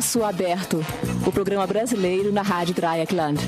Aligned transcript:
Espaço 0.00 0.24
Aberto, 0.24 0.82
o 1.26 1.30
programa 1.30 1.66
brasileiro 1.66 2.32
na 2.32 2.40
Rádio 2.40 2.74
Dreieckland. 2.74 3.38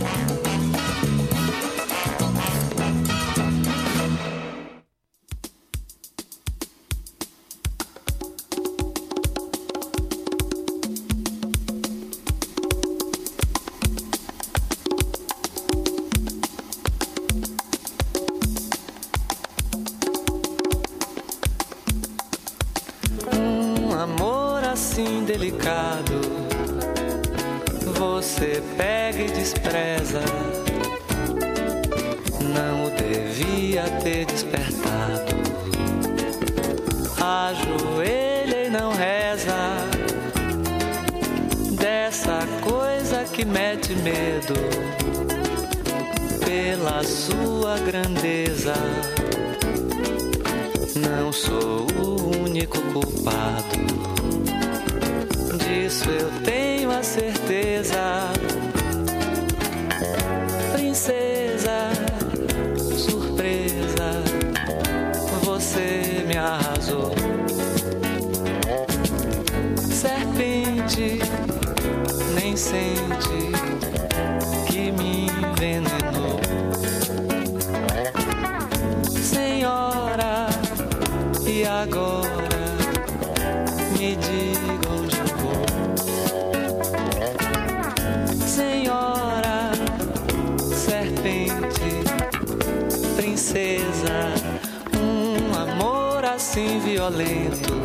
Assim 96.52 96.80
violento 96.80 97.80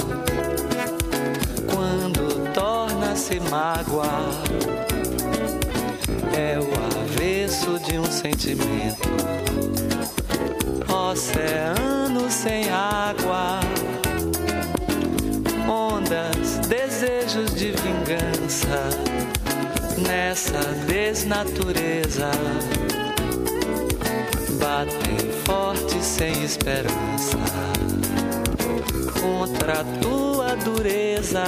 quando 1.74 2.52
torna-se 2.54 3.40
mágoa. 3.50 4.30
É 6.36 6.60
o 6.60 6.68
avesso 7.02 7.80
de 7.80 7.98
um 7.98 8.06
sentimento, 8.06 9.08
oceano 10.92 12.30
sem 12.30 12.70
água, 12.70 13.60
ondas, 15.68 16.60
desejos 16.68 17.56
de 17.56 17.72
vingança 17.72 18.90
nessa 19.98 20.60
desnatureza 20.86 22.32
batem 24.58 25.32
forte 25.46 26.04
sem 26.04 26.44
esperança 26.44 27.38
contra 29.22 29.82
a 29.82 29.84
tua 30.02 30.56
dureza. 30.56 31.44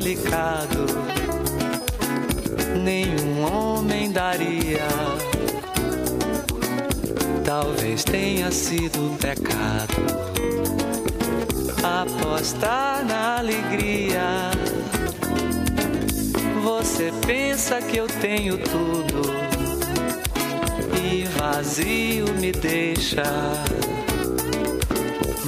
Delicado, 0.00 0.86
nenhum 2.84 3.42
homem 3.42 4.12
daria. 4.12 4.86
Talvez 7.44 8.04
tenha 8.04 8.52
sido 8.52 9.00
um 9.00 9.16
pecado 9.16 10.28
apostar 11.82 13.04
na 13.04 13.38
alegria 13.38 14.50
você 16.62 17.12
pensa 17.26 17.80
que 17.80 17.96
eu 17.96 18.06
tenho 18.06 18.58
tudo 18.58 19.22
e 21.02 21.24
vazio 21.38 22.26
me 22.34 22.52
deixa. 22.52 23.22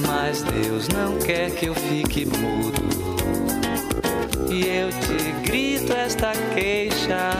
Mas 0.07 0.41
Deus 0.41 0.87
não 0.89 1.17
quer 1.19 1.51
que 1.51 1.67
eu 1.67 1.75
fique 1.75 2.25
mudo. 2.25 3.00
Esta 6.11 6.33
queixa. 6.53 7.31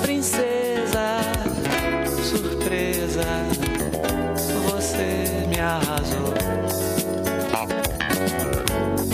Princesa, 0.00 1.20
surpresa, 2.22 3.26
você 4.70 5.44
me 5.48 5.60
arrasou. 5.60 6.32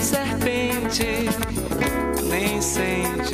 Serpente 0.01 1.29
nem 2.31 2.63
sente 2.63 3.26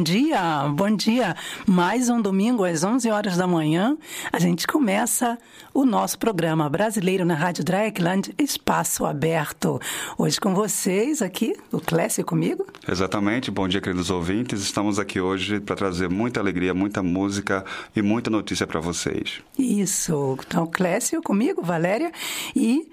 Bom 0.00 0.04
dia, 0.04 0.66
bom 0.74 0.96
dia. 0.96 1.36
Mais 1.66 2.08
um 2.08 2.22
domingo 2.22 2.64
às 2.64 2.82
11 2.82 3.10
horas 3.10 3.36
da 3.36 3.46
manhã, 3.46 3.98
a 4.32 4.38
gente 4.38 4.66
começa 4.66 5.38
o 5.74 5.84
nosso 5.84 6.18
programa 6.18 6.70
brasileiro 6.70 7.22
na 7.22 7.34
Rádio 7.34 7.62
Dreieckland 7.62 8.34
Espaço 8.38 9.04
Aberto. 9.04 9.78
Hoje 10.16 10.40
com 10.40 10.54
vocês 10.54 11.20
aqui, 11.20 11.54
o 11.70 11.78
Clécio 11.78 12.24
comigo. 12.24 12.66
Exatamente. 12.88 13.50
Bom 13.50 13.68
dia, 13.68 13.78
queridos 13.82 14.08
ouvintes. 14.08 14.62
Estamos 14.62 14.98
aqui 14.98 15.20
hoje 15.20 15.60
para 15.60 15.76
trazer 15.76 16.08
muita 16.08 16.40
alegria, 16.40 16.72
muita 16.72 17.02
música 17.02 17.62
e 17.94 18.00
muita 18.00 18.30
notícia 18.30 18.66
para 18.66 18.80
vocês. 18.80 19.42
Isso. 19.58 20.38
Então, 20.46 20.66
Clécio 20.66 21.20
comigo, 21.20 21.60
Valéria 21.60 22.10
e 22.56 22.88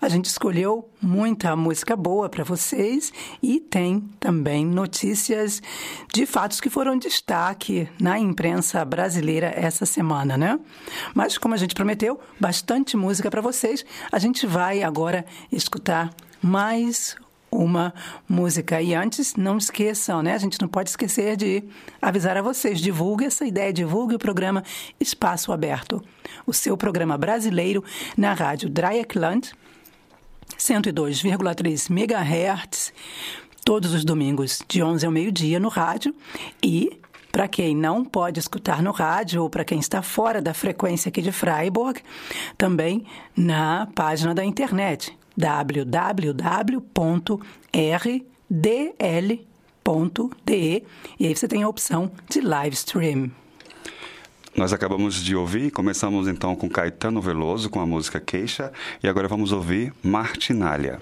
A 0.00 0.08
gente 0.08 0.24
escolheu 0.24 0.88
muita 1.00 1.54
música 1.54 1.94
boa 1.94 2.26
para 2.30 2.42
vocês 2.42 3.12
e 3.42 3.60
tem 3.60 4.00
também 4.18 4.64
notícias 4.64 5.62
de 6.10 6.24
fatos 6.24 6.58
que 6.58 6.70
foram 6.70 6.98
destaque 6.98 7.86
na 8.00 8.18
imprensa 8.18 8.82
brasileira 8.82 9.52
essa 9.54 9.84
semana, 9.84 10.38
né? 10.38 10.58
Mas 11.14 11.36
como 11.36 11.52
a 11.52 11.58
gente 11.58 11.74
prometeu, 11.74 12.18
bastante 12.40 12.96
música 12.96 13.30
para 13.30 13.42
vocês. 13.42 13.84
A 14.10 14.18
gente 14.18 14.46
vai 14.46 14.82
agora 14.82 15.26
escutar 15.52 16.10
mais 16.40 17.14
uma 17.52 17.92
música. 18.26 18.80
E 18.80 18.94
antes, 18.94 19.34
não 19.36 19.58
esqueçam, 19.58 20.22
né? 20.22 20.32
A 20.32 20.38
gente 20.38 20.58
não 20.62 20.68
pode 20.68 20.88
esquecer 20.88 21.36
de 21.36 21.62
avisar 22.00 22.38
a 22.38 22.42
vocês. 22.42 22.80
Divulgue 22.80 23.26
essa 23.26 23.44
ideia, 23.44 23.70
divulgue 23.70 24.14
o 24.14 24.18
programa 24.18 24.64
Espaço 24.98 25.52
Aberto, 25.52 26.02
o 26.46 26.54
seu 26.54 26.74
programa 26.74 27.18
brasileiro 27.18 27.84
na 28.16 28.32
rádio 28.32 28.70
Dreieckland 28.70 29.52
102,3 30.60 31.90
MHz, 31.90 32.92
todos 33.64 33.94
os 33.94 34.04
domingos, 34.04 34.62
de 34.68 34.82
11 34.82 35.06
ao 35.06 35.12
meio-dia, 35.12 35.58
no 35.58 35.68
rádio. 35.68 36.14
E, 36.62 37.00
para 37.32 37.48
quem 37.48 37.74
não 37.74 38.04
pode 38.04 38.38
escutar 38.38 38.82
no 38.82 38.90
rádio, 38.90 39.42
ou 39.42 39.48
para 39.48 39.64
quem 39.64 39.78
está 39.78 40.02
fora 40.02 40.42
da 40.42 40.52
frequência 40.52 41.08
aqui 41.08 41.22
de 41.22 41.32
Freiburg, 41.32 42.02
também 42.58 43.06
na 43.34 43.88
página 43.94 44.34
da 44.34 44.44
internet 44.44 45.16
www.rdl.de 45.34 46.60
e 51.18 51.26
aí 51.26 51.34
você 51.34 51.48
tem 51.48 51.62
a 51.62 51.68
opção 51.68 52.12
de 52.28 52.40
live 52.42 52.74
stream. 52.74 53.30
Nós 54.56 54.72
acabamos 54.72 55.14
de 55.22 55.36
ouvir, 55.36 55.70
começamos 55.70 56.26
então 56.26 56.56
com 56.56 56.68
Caetano 56.68 57.20
Veloso 57.20 57.70
com 57.70 57.80
a 57.80 57.86
música 57.86 58.20
Queixa 58.20 58.72
e 59.02 59.08
agora 59.08 59.28
vamos 59.28 59.52
ouvir 59.52 59.92
Martinalha. 60.02 61.00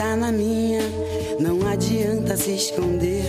Está 0.00 0.16
na 0.16 0.32
minha, 0.32 0.80
não 1.38 1.68
adianta 1.68 2.34
se 2.34 2.52
esconder. 2.52 3.22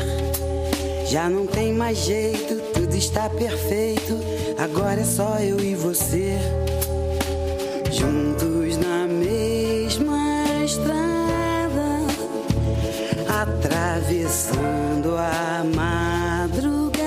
Já 1.05 1.29
não 1.29 1.45
tem 1.45 1.73
mais 1.73 1.97
jeito, 1.97 2.61
tudo 2.71 2.95
está 2.95 3.29
perfeito. 3.29 4.17
Agora 4.57 5.01
é 5.01 5.03
só 5.03 5.37
eu 5.39 5.59
e 5.59 5.75
você, 5.75 6.37
juntos 7.91 8.77
na 8.77 9.05
mesma 9.05 10.63
estrada, 10.63 12.07
atravessando 13.27 15.17
a 15.17 15.65
madrugada. 15.75 17.01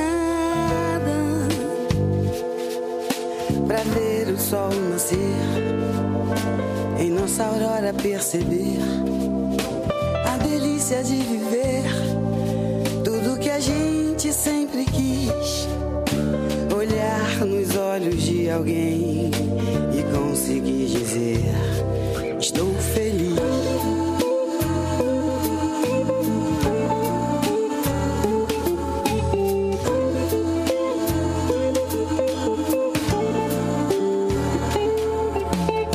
Pra 3.67 3.79
ver 3.79 4.29
o 4.29 4.39
sol 4.39 4.69
nascer, 4.91 5.17
em 6.99 7.09
nossa 7.09 7.45
aurora 7.45 7.95
perceber 7.95 9.04
delícia 10.59 11.03
de 11.03 11.17
viver 11.17 11.83
tudo 13.03 13.39
que 13.41 13.51
a 13.51 13.59
gente 13.59 14.33
sempre 14.33 14.85
quis. 14.85 15.67
Olhar 16.73 17.45
nos 17.45 17.75
olhos 17.77 18.23
de 18.23 18.49
alguém 18.49 19.31
e 19.93 20.17
conseguir 20.17 20.87
dizer: 20.87 21.41
Estou 22.39 22.73
feliz. 22.95 23.35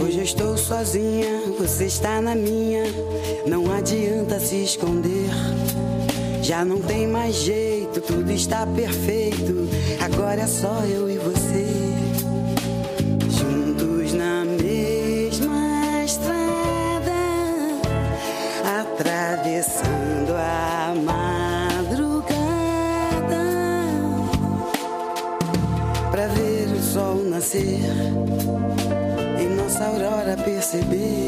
Hoje 0.03 0.17
eu 0.17 0.23
estou 0.23 0.57
sozinha, 0.57 1.43
você 1.57 1.85
está 1.85 2.19
na 2.19 2.35
minha 2.35 2.88
se 4.49 4.63
esconder. 4.63 5.29
Já 6.41 6.65
não 6.65 6.81
tem 6.81 7.07
mais 7.07 7.35
jeito, 7.35 8.01
tudo 8.01 8.31
está 8.31 8.65
perfeito. 8.65 9.69
Agora 10.03 10.41
é 10.41 10.47
só 10.47 10.83
eu 10.85 11.07
e 11.07 11.19
você. 11.19 11.67
Juntos 13.29 14.11
na 14.15 14.45
mesma 14.45 16.03
estrada, 16.03 17.13
atravessando 18.81 20.33
a 20.35 20.95
madrugada. 20.95 22.33
Pra 26.09 26.27
ver 26.29 26.69
o 26.75 26.81
sol 26.81 27.23
nascer, 27.23 27.81
em 29.39 29.55
nossa 29.55 29.85
aurora 29.85 30.35
perceber 30.43 31.18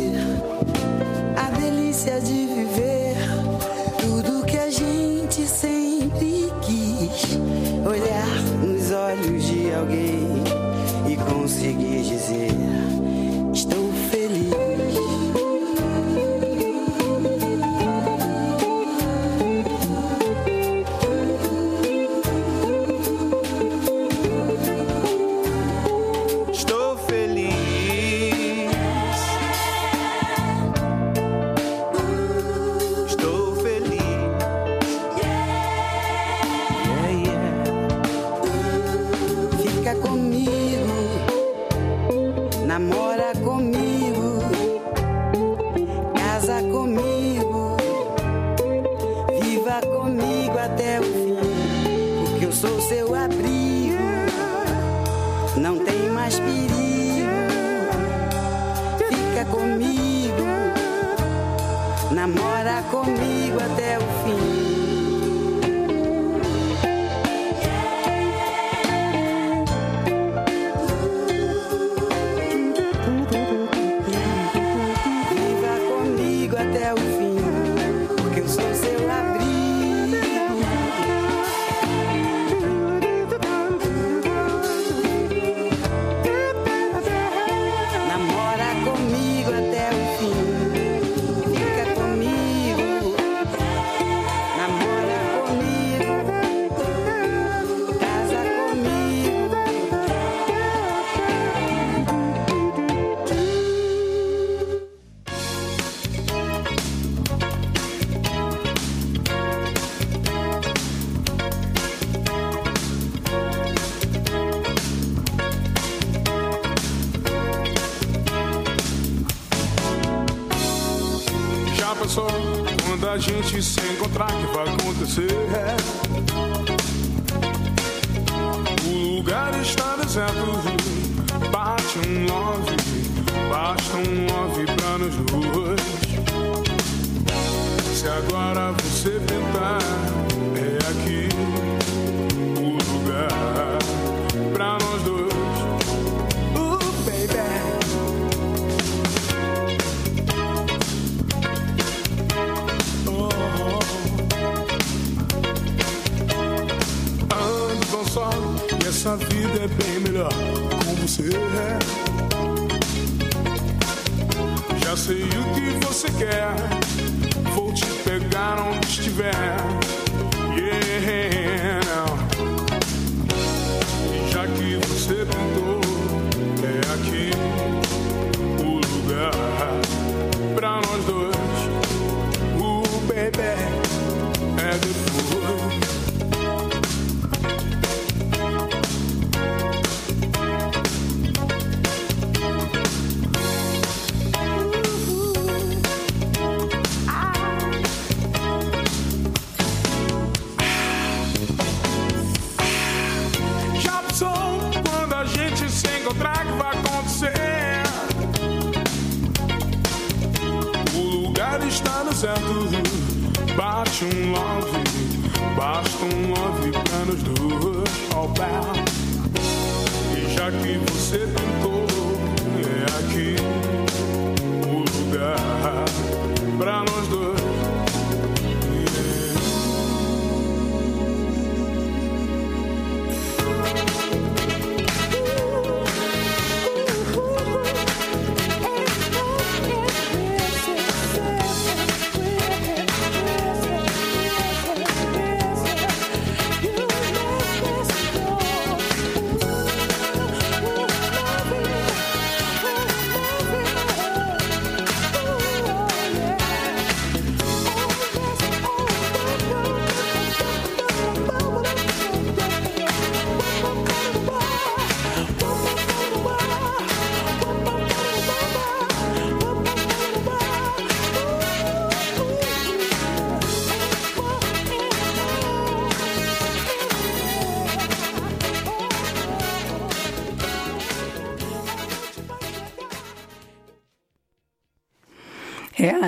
baby, 183.33 183.70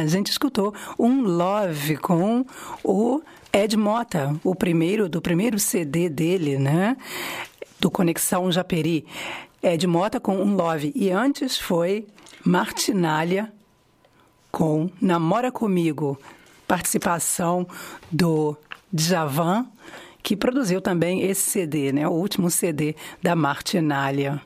a 0.03 0.07
gente 0.07 0.31
escutou 0.31 0.73
um 0.97 1.21
Love 1.21 1.97
com 1.97 2.45
o 2.83 3.21
Ed 3.51 3.77
Mota, 3.77 4.35
o 4.43 4.53
primeiro 4.55 5.07
do 5.07 5.21
primeiro 5.21 5.59
CD 5.59 6.09
dele, 6.09 6.57
né? 6.57 6.97
Do 7.79 7.89
Conexão 7.89 8.51
Japeri. 8.51 9.05
Ed 9.61 9.85
Mota 9.87 10.19
com 10.19 10.37
um 10.37 10.55
Love. 10.55 10.91
E 10.95 11.09
antes 11.11 11.57
foi 11.57 12.07
Martinalha 12.43 13.51
com 14.51 14.89
Namora 15.01 15.51
Comigo, 15.51 16.19
participação 16.67 17.67
do 18.11 18.55
Djavan, 18.91 19.65
que 20.21 20.35
produziu 20.35 20.81
também 20.81 21.23
esse 21.23 21.49
CD, 21.49 21.91
né? 21.91 22.07
O 22.07 22.11
último 22.11 22.49
CD 22.49 22.95
da 23.21 23.35
Martinalha. 23.35 24.41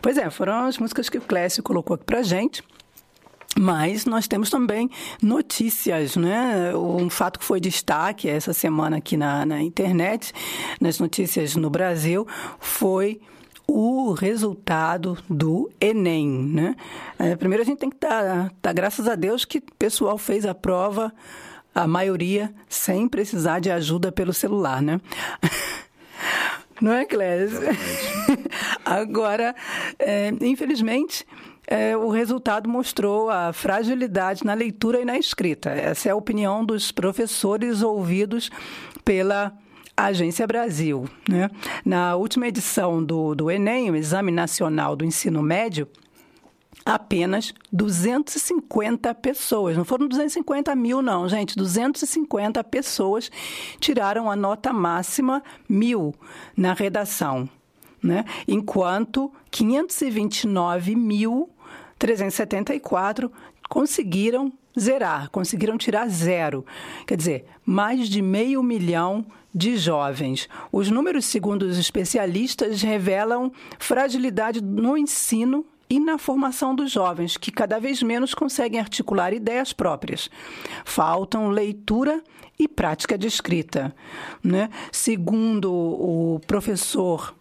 Pois 0.00 0.16
é, 0.16 0.28
foram 0.30 0.66
as 0.66 0.78
músicas 0.78 1.08
que 1.08 1.18
o 1.18 1.22
Clécio 1.22 1.62
colocou 1.62 1.94
aqui 1.94 2.04
pra 2.04 2.22
gente. 2.22 2.62
Mas 3.58 4.06
nós 4.06 4.26
temos 4.26 4.48
também 4.48 4.90
notícias, 5.20 6.16
né? 6.16 6.74
Um 6.74 7.10
fato 7.10 7.38
que 7.38 7.44
foi 7.44 7.60
destaque 7.60 8.28
essa 8.28 8.52
semana 8.52 8.96
aqui 8.96 9.16
na, 9.16 9.44
na 9.44 9.60
internet, 9.60 10.32
nas 10.80 10.98
notícias 10.98 11.54
no 11.54 11.68
Brasil, 11.68 12.26
foi 12.58 13.20
o 13.66 14.12
resultado 14.12 15.18
do 15.28 15.70
Enem, 15.80 16.28
né? 16.28 16.76
É, 17.18 17.36
primeiro 17.36 17.62
a 17.62 17.66
gente 17.66 17.78
tem 17.78 17.90
que 17.90 17.98
dar, 17.98 18.52
dar 18.60 18.72
graças 18.72 19.06
a 19.06 19.14
Deus 19.14 19.44
que 19.44 19.58
o 19.58 19.62
pessoal 19.78 20.16
fez 20.16 20.46
a 20.46 20.54
prova, 20.54 21.12
a 21.74 21.86
maioria 21.86 22.52
sem 22.68 23.06
precisar 23.06 23.60
de 23.60 23.70
ajuda 23.70 24.10
pelo 24.10 24.32
celular, 24.32 24.82
né? 24.82 25.00
Não 26.80 26.92
é, 26.92 27.04
Clésia? 27.04 27.70
Agora, 28.84 29.54
é, 29.98 30.32
infelizmente, 30.40 31.24
é, 31.72 31.96
o 31.96 32.10
resultado 32.10 32.68
mostrou 32.68 33.30
a 33.30 33.50
fragilidade 33.50 34.44
na 34.44 34.52
leitura 34.52 35.00
e 35.00 35.06
na 35.06 35.16
escrita. 35.16 35.70
Essa 35.70 36.10
é 36.10 36.12
a 36.12 36.16
opinião 36.16 36.62
dos 36.62 36.92
professores 36.92 37.80
ouvidos 37.80 38.50
pela 39.02 39.56
Agência 39.96 40.46
Brasil. 40.46 41.08
Né? 41.26 41.50
Na 41.82 42.14
última 42.14 42.46
edição 42.46 43.02
do, 43.02 43.34
do 43.34 43.50
Enem, 43.50 43.90
o 43.90 43.96
Exame 43.96 44.30
Nacional 44.30 44.94
do 44.94 45.02
Ensino 45.02 45.40
Médio, 45.40 45.88
apenas 46.84 47.54
250 47.72 49.14
pessoas. 49.14 49.74
Não 49.74 49.84
foram 49.86 50.06
250 50.06 50.74
mil, 50.76 51.00
não, 51.00 51.26
gente. 51.26 51.56
250 51.56 52.62
pessoas 52.64 53.30
tiraram 53.80 54.30
a 54.30 54.36
nota 54.36 54.74
máxima 54.74 55.42
mil 55.66 56.14
na 56.54 56.74
redação. 56.74 57.48
Né? 58.02 58.26
Enquanto 58.46 59.32
529.374 62.02 63.30
conseguiram 63.68 64.52
zerar, 64.78 65.30
conseguiram 65.30 65.78
tirar 65.78 66.08
zero. 66.08 66.64
Quer 67.06 67.16
dizer, 67.16 67.44
mais 67.64 68.08
de 68.08 68.20
meio 68.20 68.62
milhão 68.62 69.24
de 69.54 69.76
jovens. 69.76 70.48
Os 70.70 70.90
números, 70.90 71.26
segundo 71.26 71.62
os 71.62 71.78
especialistas, 71.78 72.82
revelam 72.82 73.52
fragilidade 73.78 74.62
no 74.62 74.96
ensino 74.96 75.64
e 75.88 76.00
na 76.00 76.16
formação 76.16 76.74
dos 76.74 76.90
jovens, 76.90 77.36
que 77.36 77.50
cada 77.50 77.78
vez 77.78 78.02
menos 78.02 78.32
conseguem 78.32 78.80
articular 78.80 79.34
ideias 79.34 79.74
próprias. 79.74 80.30
Faltam 80.84 81.50
leitura 81.50 82.22
e 82.58 82.66
prática 82.66 83.18
de 83.18 83.26
escrita. 83.26 83.94
Né? 84.42 84.70
Segundo 84.90 85.70
o 85.70 86.40
professor 86.46 87.34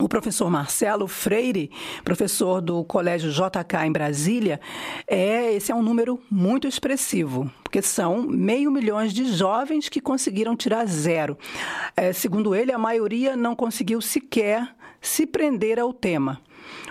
o 0.00 0.08
professor 0.08 0.48
Marcelo 0.48 1.08
Freire, 1.08 1.72
professor 2.04 2.60
do 2.60 2.84
Colégio 2.84 3.32
JK 3.32 3.84
em 3.84 3.90
Brasília, 3.90 4.60
é 5.08 5.52
esse 5.54 5.72
é 5.72 5.74
um 5.74 5.82
número 5.82 6.20
muito 6.30 6.68
expressivo, 6.68 7.50
porque 7.64 7.82
são 7.82 8.22
meio 8.22 8.70
milhões 8.70 9.12
de 9.12 9.24
jovens 9.24 9.88
que 9.88 10.00
conseguiram 10.00 10.54
tirar 10.54 10.86
zero. 10.86 11.36
É, 11.96 12.12
segundo 12.12 12.54
ele, 12.54 12.70
a 12.70 12.78
maioria 12.78 13.36
não 13.36 13.56
conseguiu 13.56 14.00
sequer 14.00 14.72
se 15.00 15.26
prender 15.26 15.80
ao 15.80 15.92
tema. 15.92 16.40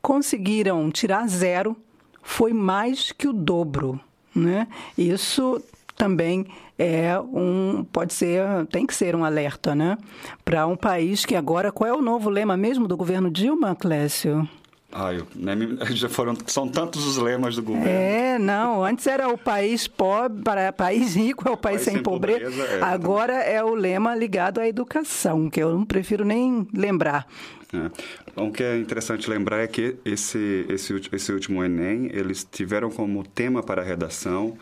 conseguiram 0.00 0.90
tirar 0.90 1.26
zero 1.28 1.76
foi 2.22 2.52
mais 2.52 3.12
que 3.12 3.28
o 3.28 3.32
dobro. 3.32 4.00
Né? 4.34 4.68
Isso 4.96 5.62
também 5.96 6.46
é 6.78 7.18
um 7.18 7.84
pode 7.92 8.14
ser 8.14 8.42
tem 8.70 8.86
que 8.86 8.94
ser 8.94 9.16
um 9.16 9.24
alerta 9.24 9.74
né 9.74 9.98
para 10.44 10.64
um 10.64 10.76
país 10.76 11.26
que 11.26 11.34
agora 11.34 11.72
qual 11.72 11.90
é 11.90 11.92
o 11.92 12.00
novo 12.00 12.30
lema 12.30 12.56
mesmo 12.56 12.86
do 12.86 12.96
governo 12.96 13.28
Dilma 13.28 13.74
Clécio 13.74 14.48
ah, 14.90 15.12
eu, 15.12 15.26
né, 15.34 15.54
já 15.92 16.08
foram, 16.08 16.34
são 16.46 16.66
tantos 16.66 17.06
os 17.06 17.18
lemas 17.18 17.54
do 17.56 17.62
governo. 17.62 17.86
É, 17.86 18.38
não, 18.38 18.82
antes 18.82 19.06
era 19.06 19.28
o 19.28 19.36
país 19.36 19.86
pobre, 19.86 20.42
para 20.42 20.72
país 20.72 21.14
rico 21.14 21.46
é 21.46 21.52
o 21.52 21.58
país, 21.58 21.76
país 21.76 21.82
sem, 21.82 21.94
sem, 21.94 22.02
pobreza. 22.02 22.50
pobreza 22.50 22.76
é, 22.76 22.82
Agora 22.82 23.34
é 23.34 23.62
o 23.62 23.74
lema 23.74 24.14
ligado 24.14 24.58
à 24.58 24.66
educação, 24.66 25.50
que 25.50 25.62
eu 25.62 25.74
não 25.74 25.84
prefiro 25.84 26.24
nem 26.24 26.66
lembrar. 26.72 27.26
É. 27.72 28.40
O 28.40 28.50
que 28.50 28.62
é 28.62 28.78
interessante 28.78 29.28
lembrar 29.28 29.58
é 29.58 29.66
que 29.66 29.96
esse, 30.04 30.64
esse, 30.68 31.00
esse 31.12 31.32
último 31.32 31.62
Enem, 31.62 32.10
eles 32.12 32.46
tiveram 32.50 32.90
como 32.90 33.22
tema 33.24 33.62
para 33.62 33.82
a 33.82 33.84
redação 33.84 34.56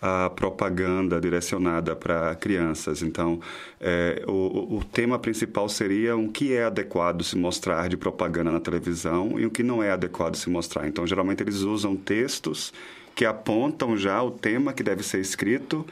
a 0.00 0.30
propaganda 0.30 1.20
direcionada 1.20 1.94
para 1.96 2.34
crianças. 2.36 3.02
Então, 3.02 3.40
é, 3.80 4.22
o, 4.26 4.76
o, 4.76 4.84
tema 4.84 5.18
principal 5.18 5.68
seria 5.68 6.16
o 6.16 6.28
que 6.28 6.52
é 6.52 6.64
adequado 6.64 7.24
se 7.24 7.36
mostrar 7.36 7.88
de 7.88 7.96
propaganda 7.96 8.50
na 8.52 8.60
televisão 8.60 9.38
e 9.38 9.46
o 9.46 9.50
que 9.50 9.62
não 9.62 9.82
é 9.82 9.90
adequado 9.90 10.36
se 10.36 10.48
mostrar. 10.48 10.86
Então, 10.86 11.06
geralmente 11.06 11.42
eles 11.42 11.62
usam 11.62 11.96
textos 11.96 12.72
que 13.14 13.24
apontam 13.24 13.96
já 13.96 14.22
o 14.22 14.30
tema 14.30 14.72
que 14.72 14.82
deve 14.84 15.02
ser 15.02 15.20
escrito 15.20 15.84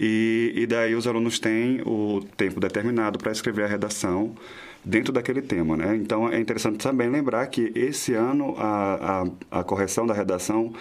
e, 0.00 0.52
e 0.56 0.66
daí 0.66 0.96
os 0.96 1.06
alunos 1.06 1.38
têm 1.38 1.80
o 1.86 2.20
tempo 2.36 2.58
determinado 2.58 3.18
para 3.18 3.30
escrever 3.30 3.64
a 3.64 3.68
redação 3.68 4.34
dentro 4.88 5.12
daquele 5.12 5.42
tema. 5.42 5.76
Né? 5.76 5.96
Então, 5.96 6.28
é 6.28 6.40
interessante 6.40 6.78
também 6.78 7.10
lembrar 7.10 7.46
que 7.48 7.70
esse 7.74 8.14
ano 8.14 8.54
a, 8.56 9.24
a, 9.52 9.60
a 9.60 9.64
correção 9.64 10.06
da 10.06 10.14
redação 10.14 10.72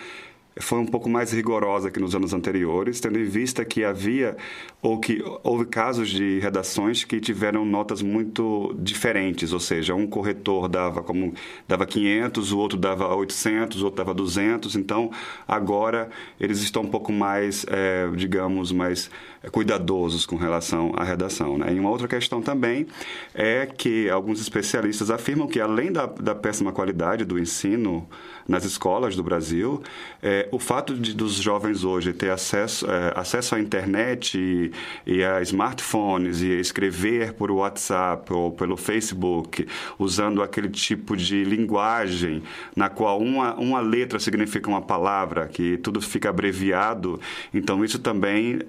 foi 0.59 0.79
um 0.79 0.85
pouco 0.85 1.09
mais 1.09 1.31
rigorosa 1.31 1.91
que 1.91 1.99
nos 1.99 2.15
anos 2.15 2.33
anteriores, 2.33 2.99
tendo 2.99 3.19
em 3.19 3.25
vista 3.25 3.63
que 3.65 3.83
havia 3.83 4.35
ou 4.81 4.99
que 4.99 5.23
houve 5.43 5.65
casos 5.65 6.09
de 6.09 6.39
redações 6.39 7.03
que 7.03 7.19
tiveram 7.19 7.65
notas 7.65 8.01
muito 8.01 8.75
diferentes, 8.79 9.53
ou 9.53 9.59
seja, 9.59 9.95
um 9.95 10.07
corretor 10.07 10.67
dava 10.67 11.01
como 11.01 11.33
dava 11.67 11.85
500, 11.85 12.51
o 12.51 12.57
outro 12.57 12.77
dava 12.77 13.13
800, 13.15 13.81
o 13.81 13.85
outro 13.85 13.97
dava 13.97 14.13
200. 14.13 14.75
Então, 14.75 15.11
agora 15.47 16.09
eles 16.39 16.61
estão 16.61 16.83
um 16.83 16.87
pouco 16.89 17.11
mais, 17.11 17.65
é, 17.69 18.07
digamos, 18.15 18.71
mais 18.71 19.09
cuidadosos 19.51 20.25
com 20.25 20.35
relação 20.35 20.91
à 20.95 21.03
redação. 21.03 21.57
Né? 21.57 21.73
E 21.73 21.79
uma 21.79 21.89
outra 21.89 22.07
questão 22.07 22.41
também 22.41 22.87
é 23.33 23.65
que 23.65 24.09
alguns 24.09 24.39
especialistas 24.39 25.09
afirmam 25.09 25.47
que, 25.47 25.59
além 25.59 25.91
da, 25.91 26.05
da 26.05 26.35
péssima 26.35 26.71
qualidade 26.71 27.25
do 27.25 27.39
ensino 27.39 28.07
nas 28.47 28.63
escolas 28.63 29.15
do 29.15 29.23
Brasil, 29.23 29.81
é, 30.21 30.47
o 30.51 30.59
fato 30.59 30.93
de 30.93 31.13
dos 31.13 31.35
jovens 31.35 31.83
hoje 31.83 32.13
ter 32.13 32.29
acesso, 32.29 32.89
é, 32.89 33.13
acesso 33.15 33.55
à 33.55 33.59
internet 33.59 34.37
e, 34.37 34.71
e, 35.05 35.23
a 35.23 35.41
smartphones 35.41 36.41
e 36.41 36.51
escrever 36.59 37.33
por 37.33 37.51
WhatsApp 37.51 38.31
ou 38.31 38.51
pelo 38.51 38.77
Facebook, 38.77 39.67
usando 39.99 40.41
aquele 40.41 40.69
tipo 40.69 41.17
de 41.17 41.43
linguagem 41.43 42.41
na 42.75 42.89
qual 42.89 43.19
uma, 43.19 43.55
uma 43.55 43.79
letra 43.79 44.19
significa 44.19 44.69
uma 44.69 44.81
palavra, 44.81 45.47
que 45.47 45.77
tudo 45.77 45.99
fica 46.01 46.29
abreviado, 46.29 47.19
então 47.53 47.83
isso 47.83 47.99
também 47.99 48.61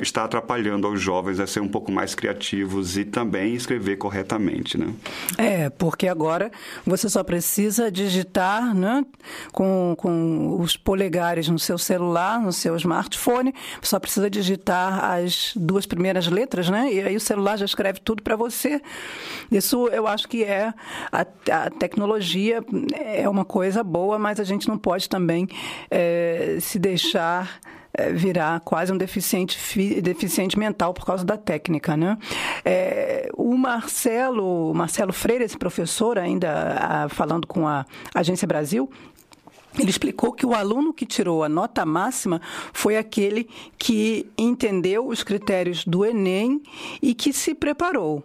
está 0.00 0.24
atrapalhando 0.24 0.86
aos 0.86 1.00
jovens 1.00 1.38
a 1.38 1.46
ser 1.46 1.60
um 1.60 1.68
pouco 1.68 1.92
mais 1.92 2.14
criativos 2.14 2.96
e 2.96 3.04
também 3.04 3.54
escrever 3.54 3.96
corretamente, 3.96 4.78
né? 4.78 4.92
É, 5.36 5.70
porque 5.70 6.08
agora 6.08 6.50
você 6.84 7.08
só 7.08 7.22
precisa 7.22 7.90
digitar, 7.90 8.74
né? 8.74 9.03
Com, 9.52 9.94
com 9.96 10.60
os 10.60 10.76
polegares 10.76 11.48
no 11.48 11.58
seu 11.58 11.78
celular, 11.78 12.40
no 12.40 12.52
seu 12.52 12.76
smartphone, 12.76 13.54
só 13.82 13.98
precisa 13.98 14.28
digitar 14.28 15.04
as 15.04 15.52
duas 15.56 15.86
primeiras 15.86 16.26
letras, 16.26 16.68
né? 16.68 16.92
E 16.92 17.00
aí 17.00 17.16
o 17.16 17.20
celular 17.20 17.56
já 17.56 17.64
escreve 17.64 18.00
tudo 18.00 18.22
para 18.22 18.36
você. 18.36 18.80
Isso 19.50 19.88
eu 19.88 20.06
acho 20.06 20.28
que 20.28 20.44
é 20.44 20.72
a, 21.10 21.20
a, 21.20 21.70
tecnologia 21.70 22.62
é 22.94 23.28
uma 23.28 23.44
coisa 23.44 23.82
boa, 23.82 24.18
mas 24.18 24.40
a 24.40 24.44
gente 24.44 24.68
não 24.68 24.78
pode 24.78 25.08
também 25.08 25.48
é, 25.90 26.58
se 26.60 26.78
deixar 26.78 27.60
virar 28.12 28.60
quase 28.60 28.92
um 28.92 28.96
deficiente, 28.96 29.58
deficiente 30.00 30.58
mental 30.58 30.92
por 30.92 31.04
causa 31.04 31.24
da 31.24 31.36
técnica, 31.36 31.96
né? 31.96 32.18
É, 32.64 33.28
o 33.36 33.56
Marcelo, 33.56 34.72
Marcelo 34.74 35.12
Freire, 35.12 35.44
esse 35.44 35.56
professor, 35.56 36.18
ainda 36.18 36.76
a, 36.78 37.08
falando 37.08 37.46
com 37.46 37.68
a 37.68 37.86
Agência 38.14 38.46
Brasil, 38.46 38.90
ele 39.78 39.90
explicou 39.90 40.32
que 40.32 40.46
o 40.46 40.54
aluno 40.54 40.92
que 40.92 41.04
tirou 41.04 41.42
a 41.42 41.48
nota 41.48 41.84
máxima 41.84 42.40
foi 42.72 42.96
aquele 42.96 43.48
que 43.76 44.26
entendeu 44.38 45.06
os 45.06 45.22
critérios 45.22 45.84
do 45.84 46.04
Enem 46.04 46.62
e 47.02 47.14
que 47.14 47.32
se 47.32 47.54
preparou. 47.54 48.22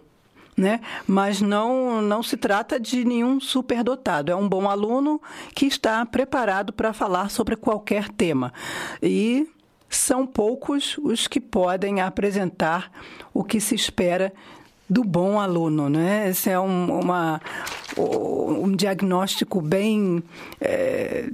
Né? 0.56 0.80
Mas 1.06 1.40
não, 1.40 2.02
não 2.02 2.22
se 2.22 2.36
trata 2.36 2.78
de 2.78 3.04
nenhum 3.04 3.40
superdotado. 3.40 4.30
É 4.30 4.36
um 4.36 4.48
bom 4.48 4.68
aluno 4.68 5.20
que 5.54 5.64
está 5.64 6.04
preparado 6.04 6.72
para 6.72 6.92
falar 6.92 7.30
sobre 7.30 7.56
qualquer 7.56 8.10
tema. 8.10 8.52
E 9.02 9.48
são 9.90 10.24
poucos 10.26 10.96
os 10.98 11.26
que 11.26 11.40
podem 11.40 12.00
apresentar 12.00 12.90
o 13.34 13.42
que 13.42 13.60
se 13.60 13.74
espera 13.74 14.32
do 14.88 15.04
bom 15.04 15.38
aluno, 15.38 15.88
né? 15.88 16.28
Esse 16.30 16.50
é 16.50 16.58
um, 16.58 17.00
uma, 17.00 17.40
um 17.96 18.74
diagnóstico 18.74 19.60
bem, 19.60 20.22
é, 20.60 21.28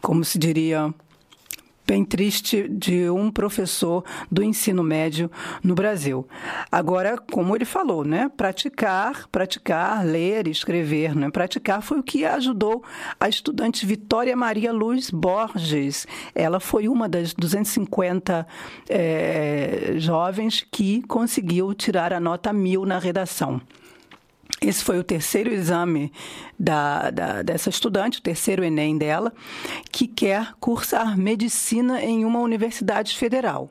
como 0.00 0.24
se 0.24 0.38
diria, 0.38 0.94
bem 1.86 2.04
triste 2.04 2.68
de 2.68 3.10
um 3.10 3.30
professor 3.30 4.04
do 4.30 4.42
ensino 4.42 4.82
médio 4.82 5.30
no 5.62 5.74
Brasil. 5.74 6.26
Agora, 6.70 7.18
como 7.18 7.54
ele 7.54 7.64
falou, 7.64 8.04
né, 8.04 8.30
praticar, 8.36 9.28
praticar, 9.28 10.04
ler, 10.04 10.48
escrever, 10.48 11.14
né, 11.14 11.30
praticar 11.30 11.82
foi 11.82 11.98
o 11.98 12.02
que 12.02 12.24
ajudou 12.24 12.82
a 13.20 13.28
estudante 13.28 13.84
Vitória 13.84 14.36
Maria 14.36 14.72
Luz 14.72 15.10
Borges. 15.10 16.06
Ela 16.34 16.58
foi 16.58 16.88
uma 16.88 17.08
das 17.08 17.34
250 17.34 18.46
é, 18.88 19.94
jovens 19.96 20.66
que 20.70 21.02
conseguiu 21.02 21.74
tirar 21.74 22.12
a 22.12 22.20
nota 22.20 22.52
mil 22.52 22.86
na 22.86 22.98
redação. 22.98 23.60
Esse 24.64 24.82
foi 24.82 24.98
o 24.98 25.04
terceiro 25.04 25.52
exame 25.52 26.10
da, 26.58 27.10
da, 27.10 27.42
dessa 27.42 27.68
estudante, 27.68 28.18
o 28.18 28.22
terceiro 28.22 28.64
Enem 28.64 28.96
dela, 28.96 29.30
que 29.92 30.06
quer 30.06 30.54
cursar 30.58 31.18
medicina 31.18 32.02
em 32.02 32.24
uma 32.24 32.38
universidade 32.38 33.14
federal. 33.14 33.70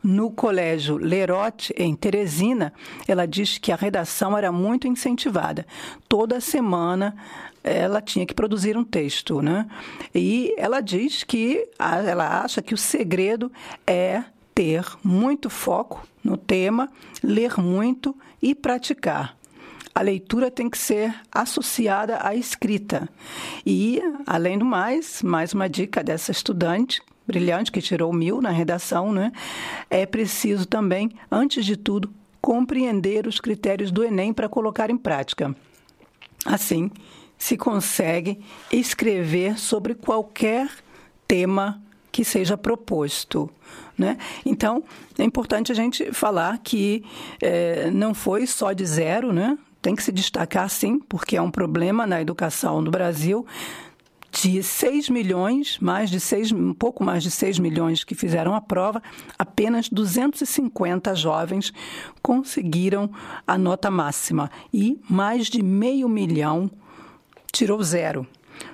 No 0.00 0.30
colégio 0.30 0.96
Lerote, 0.96 1.74
em 1.76 1.92
Teresina, 1.96 2.72
ela 3.08 3.26
diz 3.26 3.58
que 3.58 3.72
a 3.72 3.76
redação 3.76 4.38
era 4.38 4.52
muito 4.52 4.86
incentivada. 4.86 5.66
Toda 6.08 6.40
semana 6.40 7.16
ela 7.64 8.00
tinha 8.00 8.24
que 8.24 8.32
produzir 8.32 8.76
um 8.76 8.84
texto, 8.84 9.42
né? 9.42 9.66
E 10.14 10.54
ela 10.56 10.80
diz 10.80 11.24
que 11.24 11.68
ela 11.80 12.44
acha 12.44 12.62
que 12.62 12.74
o 12.74 12.78
segredo 12.78 13.50
é 13.84 14.22
ter 14.54 14.84
muito 15.02 15.50
foco 15.50 16.06
no 16.22 16.36
tema, 16.36 16.88
ler 17.24 17.58
muito 17.58 18.16
e 18.40 18.54
praticar 18.54 19.37
a 19.98 20.02
leitura 20.02 20.48
tem 20.48 20.70
que 20.70 20.78
ser 20.78 21.12
associada 21.32 22.20
à 22.22 22.32
escrita. 22.32 23.08
E, 23.66 24.00
além 24.24 24.56
do 24.56 24.64
mais, 24.64 25.24
mais 25.24 25.52
uma 25.52 25.68
dica 25.68 26.04
dessa 26.04 26.30
estudante 26.30 27.02
brilhante 27.26 27.72
que 27.72 27.82
tirou 27.82 28.12
mil 28.12 28.40
na 28.40 28.50
redação, 28.50 29.12
né? 29.12 29.32
É 29.90 30.06
preciso 30.06 30.66
também, 30.66 31.10
antes 31.28 31.66
de 31.66 31.76
tudo, 31.76 32.14
compreender 32.40 33.26
os 33.26 33.40
critérios 33.40 33.90
do 33.90 34.04
Enem 34.04 34.32
para 34.32 34.48
colocar 34.48 34.88
em 34.88 34.96
prática. 34.96 35.52
Assim, 36.46 36.92
se 37.36 37.56
consegue 37.56 38.38
escrever 38.70 39.58
sobre 39.58 39.96
qualquer 39.96 40.70
tema 41.26 41.82
que 42.12 42.22
seja 42.22 42.56
proposto. 42.56 43.50
Né? 43.98 44.16
Então, 44.46 44.84
é 45.18 45.24
importante 45.24 45.72
a 45.72 45.74
gente 45.74 46.12
falar 46.12 46.56
que 46.58 47.04
é, 47.42 47.90
não 47.90 48.14
foi 48.14 48.46
só 48.46 48.72
de 48.72 48.86
zero, 48.86 49.32
né? 49.32 49.58
Tem 49.88 49.96
que 49.96 50.02
se 50.02 50.12
destacar 50.12 50.68
sim, 50.68 50.98
porque 50.98 51.34
é 51.34 51.40
um 51.40 51.50
problema 51.50 52.06
na 52.06 52.20
educação 52.20 52.82
no 52.82 52.90
Brasil 52.90 53.46
de 54.30 54.62
6 54.62 55.08
milhões, 55.08 55.78
mais 55.80 56.10
de 56.10 56.20
6, 56.20 56.52
um 56.52 56.74
pouco 56.74 57.02
mais 57.02 57.22
de 57.22 57.30
6 57.30 57.58
milhões 57.58 58.04
que 58.04 58.14
fizeram 58.14 58.54
a 58.54 58.60
prova, 58.60 59.02
apenas 59.38 59.88
250 59.88 61.14
jovens 61.14 61.72
conseguiram 62.20 63.10
a 63.46 63.56
nota 63.56 63.90
máxima 63.90 64.50
e 64.74 65.00
mais 65.08 65.46
de 65.46 65.62
meio 65.62 66.06
milhão 66.06 66.70
tirou 67.50 67.82
zero. 67.82 68.26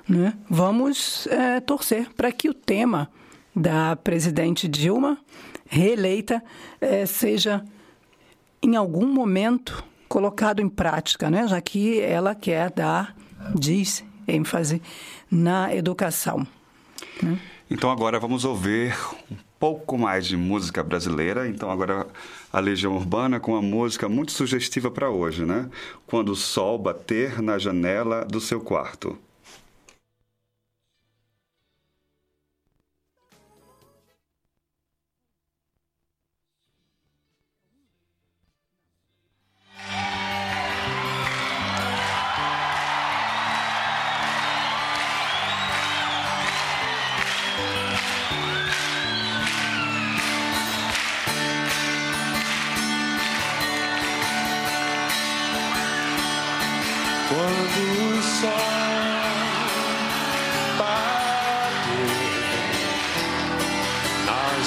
Né? 0.08 0.34
Vamos 0.50 1.28
é, 1.28 1.60
torcer 1.60 2.12
para 2.16 2.32
que 2.32 2.48
o 2.48 2.54
tema 2.54 3.08
da 3.54 3.94
presidente 3.94 4.66
Dilma, 4.66 5.16
reeleita, 5.64 6.42
é, 6.80 7.06
seja 7.06 7.64
em 8.60 8.74
algum 8.74 9.06
momento 9.06 9.93
colocado 10.14 10.60
em 10.60 10.68
prática, 10.68 11.28
né? 11.28 11.48
já 11.48 11.60
que 11.60 12.00
ela 12.00 12.36
quer 12.36 12.70
dar, 12.70 13.16
diz, 13.52 14.04
ênfase 14.28 14.80
na 15.28 15.74
educação. 15.74 16.46
Né? 17.20 17.36
Então 17.68 17.90
agora 17.90 18.20
vamos 18.20 18.44
ouvir 18.44 18.96
um 19.28 19.34
pouco 19.58 19.98
mais 19.98 20.24
de 20.24 20.36
música 20.36 20.84
brasileira. 20.84 21.48
Então 21.48 21.68
agora 21.68 22.06
a 22.52 22.60
Legião 22.60 22.94
Urbana 22.94 23.40
com 23.40 23.54
uma 23.54 23.62
música 23.62 24.08
muito 24.08 24.30
sugestiva 24.30 24.88
para 24.88 25.10
hoje, 25.10 25.44
né? 25.44 25.68
Quando 26.06 26.28
o 26.28 26.36
sol 26.36 26.78
bater 26.78 27.42
na 27.42 27.58
janela 27.58 28.24
do 28.24 28.40
seu 28.40 28.60
quarto. 28.60 29.18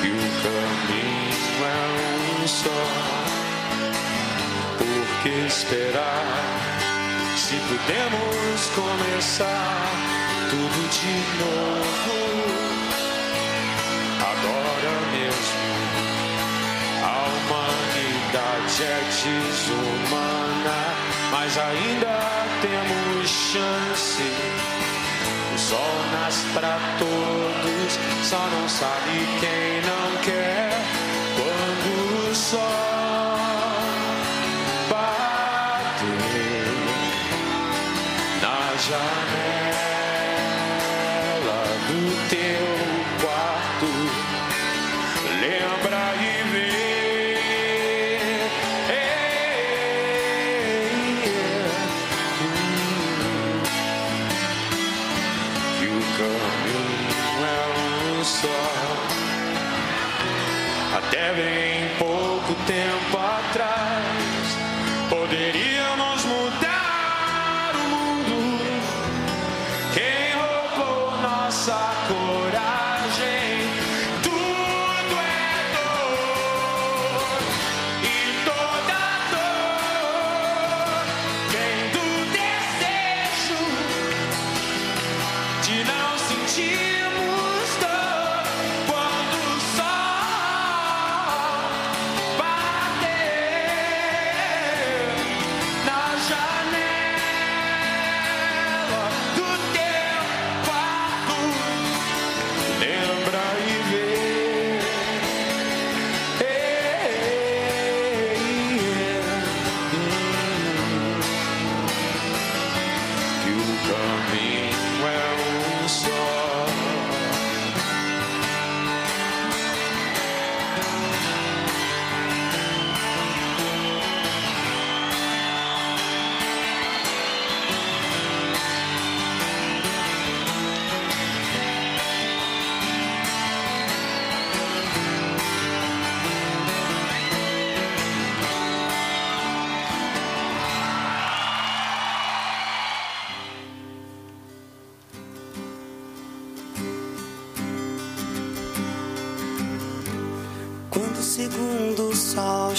Que 0.00 0.08
o 0.08 0.22
caminho 0.42 1.60
é 1.64 1.68
um 2.42 2.48
só. 2.48 2.82
Por 4.78 5.04
que 5.22 5.32
esperar? 5.46 6.28
se 7.34 7.56
podemos 7.56 8.60
começar 8.74 9.90
tudo 10.50 10.80
de 10.88 11.14
novo. 11.38 11.91
manchetes 18.82 19.68
humana, 19.68 20.94
mas 21.30 21.56
ainda 21.58 22.18
temos 22.60 23.30
chance. 23.30 24.22
O 25.54 25.58
sol 25.58 25.94
nasce 26.12 26.46
para 26.54 26.78
todos, 26.98 28.28
só 28.28 28.48
não 28.48 28.68
sabe 28.68 29.26
quem 29.40 29.82
não 29.82 30.22
quer. 30.22 30.72
Quando 31.36 32.30
o 32.30 32.34
sol 32.34 32.81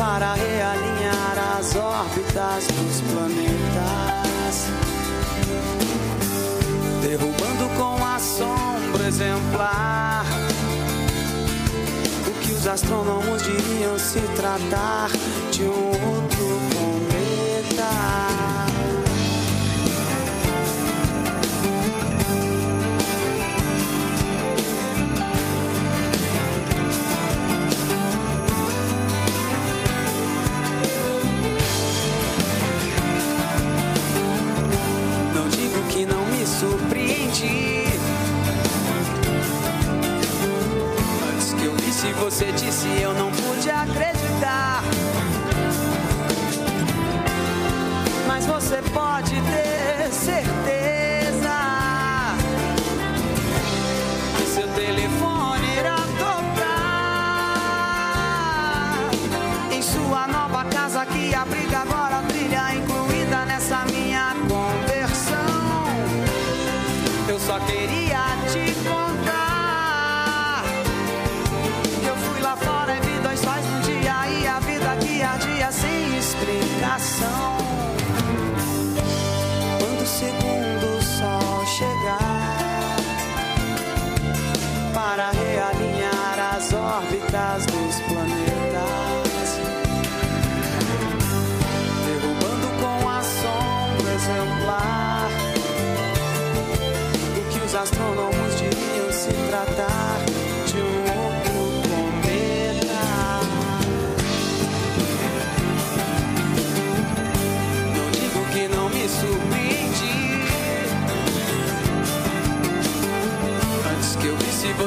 para 0.00 0.32
realinhar 0.32 1.58
as 1.58 1.76
órbitas 1.76 2.66
dos 2.68 3.02
planetas, 3.12 4.66
derrubando 7.02 7.68
com 7.76 8.02
assombro 8.06 9.06
exemplar 9.06 10.24
o 12.26 12.30
que 12.40 12.52
os 12.52 12.66
astrônomos 12.66 13.42
diriam 13.42 13.98
se 13.98 14.20
tratar 14.36 15.10
de 15.50 15.64
um 15.64 15.90
outro 15.90 16.60
cometa. 16.72 18.29
Visse 42.00 42.14
você 42.14 42.50
disse, 42.52 42.88
eu 43.02 43.12
não 43.12 43.30
pude 43.30 43.68
acreditar. 43.70 44.82
Mas 48.26 48.46
você 48.46 48.80
pode 48.90 49.34
ter 49.34 50.10
certeza 50.10 50.89
explicação. 76.98 77.69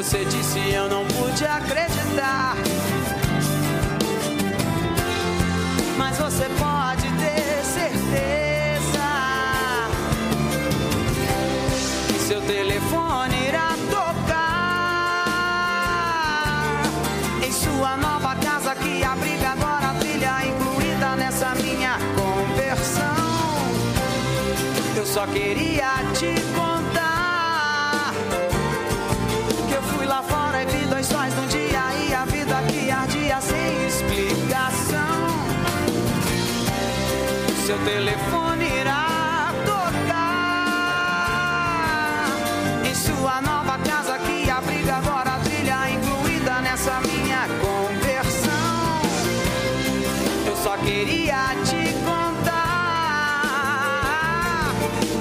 Você 0.03 0.25
disse 0.25 0.59
eu 0.71 0.89
não 0.89 1.05
pude 1.07 1.45
acreditar. 1.45 2.57
Mas 5.97 6.17
você 6.17 6.43
pode 6.59 7.09
ter 7.21 7.63
certeza 7.63 9.07
que 12.07 12.19
seu 12.19 12.41
telefone 12.41 13.47
irá 13.47 13.69
tocar 13.89 14.43
em 17.47 17.51
sua 17.51 17.95
nova 17.95 18.35
casa 18.35 18.75
que 18.75 19.03
abriga 19.03 19.51
agora 19.51 19.91
a 19.91 19.93
trilha 19.93 20.45
incluída 20.45 21.15
nessa 21.15 21.55
minha 21.55 21.97
conversão. 22.17 23.03
Eu 24.97 25.05
só 25.05 25.25
queria 25.27 25.82
Seu 37.73 37.85
telefone 37.85 38.65
irá 38.81 39.51
tocar 39.65 39.89
em 42.85 42.93
sua 42.93 43.41
nova 43.41 43.79
casa 43.79 44.19
que 44.19 44.47
abriga 44.47 44.97
agora 44.97 45.31
a 45.31 45.39
trilha 45.39 45.89
incluída 45.89 46.61
nessa 46.61 47.01
minha 47.01 47.47
conversão. 47.65 49.01
Eu 50.45 50.55
só 50.57 50.77
queria 50.77 51.55
te 51.65 51.91
contar 52.05 52.61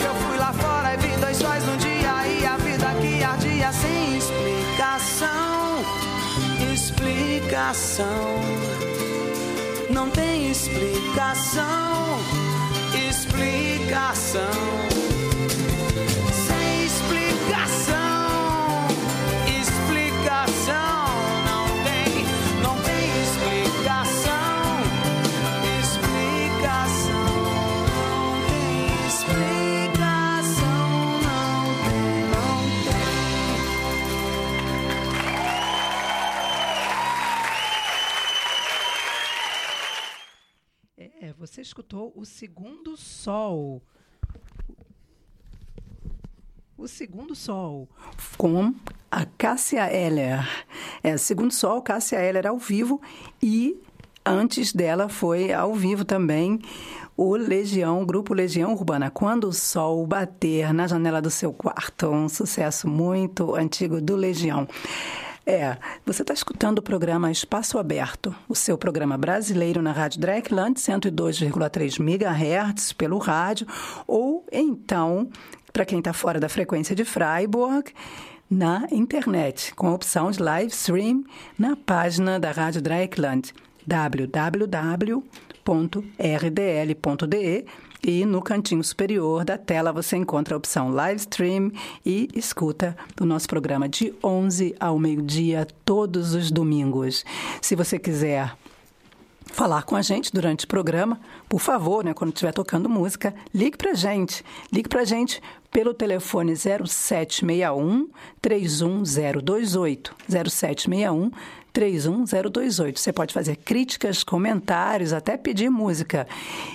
eu 0.04 0.14
fui 0.14 0.36
lá 0.36 0.52
fora 0.52 0.92
e 0.92 0.98
vi 0.98 1.16
dois 1.16 1.38
sóis 1.38 1.64
no 1.64 1.78
dia 1.78 2.26
e 2.28 2.44
a 2.44 2.58
vida 2.58 2.94
que 3.00 3.24
ardia 3.24 3.72
sem 3.72 4.18
explicação. 4.18 5.82
Explicação. 6.70 8.42
Não 9.88 10.10
tem 10.10 10.50
explicação. 10.50 12.01
Explicação. 13.42 14.91
Escutou 41.72 42.12
o 42.14 42.26
segundo 42.26 42.98
sol. 42.98 43.82
O 46.76 46.87
segundo 46.87 47.35
sol. 47.35 47.88
Com 48.37 48.74
a 49.11 49.24
Cássia 49.24 49.90
Eller. 49.90 50.46
É, 51.02 51.16
segundo 51.16 51.50
sol, 51.50 51.80
Cássia 51.80 52.18
Eller 52.18 52.46
ao 52.46 52.58
vivo 52.58 53.00
e 53.42 53.80
antes 54.22 54.70
dela 54.70 55.08
foi 55.08 55.50
ao 55.50 55.74
vivo 55.74 56.04
também 56.04 56.61
o 57.16 57.37
Legião, 57.37 58.02
o 58.02 58.06
grupo 58.06 58.35
Legião 58.35 58.74
Urbana, 58.74 59.11
Quando 59.11 59.44
o 59.44 59.52
Sol 59.52 60.06
Bater 60.06 60.74
na 60.74 60.87
Janela 60.87 61.22
do 61.22 61.30
Seu 61.30 61.54
Quarto. 61.54 62.08
Um 62.08 62.28
sucesso 62.28 62.87
muito 62.87 63.54
antigo 63.54 63.98
do 63.98 64.14
Legião. 64.14 64.68
É, 65.44 65.76
você 66.07 66.22
está 66.22 66.33
escutando 66.33 66.78
o 66.78 66.83
programa 66.83 67.31
Espaço 67.31 67.76
Aberto, 67.76 68.33
o 68.48 68.55
seu 68.55 68.78
programa 68.78 69.18
brasileiro 69.18 69.83
na 69.83 69.90
Rádio 69.90 70.20
Dreckland, 70.20 70.78
102,3 70.78 71.98
MHz 71.98 72.92
pelo 72.92 73.18
rádio, 73.18 73.66
ou 74.07 74.46
então, 74.52 75.28
para 75.72 75.85
quem 75.85 75.98
está 75.98 76.12
fora 76.12 76.38
da 76.38 76.48
frequência 76.48 76.94
de 76.94 77.05
Freiburg, 77.05 77.92
na 78.48 78.87
internet, 78.92 79.74
com 79.74 79.88
a 79.88 79.94
opção 79.94 80.31
de 80.31 80.40
live 80.40 80.70
stream 80.70 81.24
na 81.59 81.74
página 81.74 82.38
da 82.38 82.52
Rádio 82.52 82.81
Dreckland, 82.81 83.52
www.rdl.de 83.85 85.26
e 88.04 88.24
no 88.24 88.42
cantinho 88.42 88.82
superior 88.82 89.44
da 89.44 89.56
tela 89.56 89.92
você 89.92 90.16
encontra 90.16 90.54
a 90.54 90.58
opção 90.58 90.90
Live 90.90 91.20
Stream 91.20 91.72
e 92.04 92.28
escuta 92.34 92.96
o 93.20 93.24
nosso 93.24 93.46
programa 93.46 93.88
de 93.88 94.12
11 94.22 94.74
ao 94.80 94.98
meio-dia, 94.98 95.66
todos 95.84 96.34
os 96.34 96.50
domingos. 96.50 97.24
Se 97.60 97.76
você 97.76 97.98
quiser 97.98 98.56
falar 99.46 99.82
com 99.82 99.94
a 99.94 100.02
gente 100.02 100.32
durante 100.32 100.64
o 100.64 100.68
programa, 100.68 101.20
por 101.48 101.60
favor, 101.60 102.04
né, 102.04 102.12
quando 102.14 102.32
estiver 102.32 102.52
tocando 102.52 102.88
música, 102.88 103.34
ligue 103.54 103.76
para 103.76 103.94
gente. 103.94 104.44
Ligue 104.72 104.88
para 104.88 105.04
gente 105.04 105.40
pelo 105.70 105.94
telefone 105.94 106.54
0761 106.56 108.08
31028. 108.40 110.14
0761 110.28 111.30
31028. 111.72 113.00
Você 113.00 113.12
pode 113.12 113.32
fazer 113.32 113.56
críticas, 113.56 114.22
comentários, 114.22 115.12
até 115.12 115.37
pedir 115.37 115.70
música. 115.70 116.26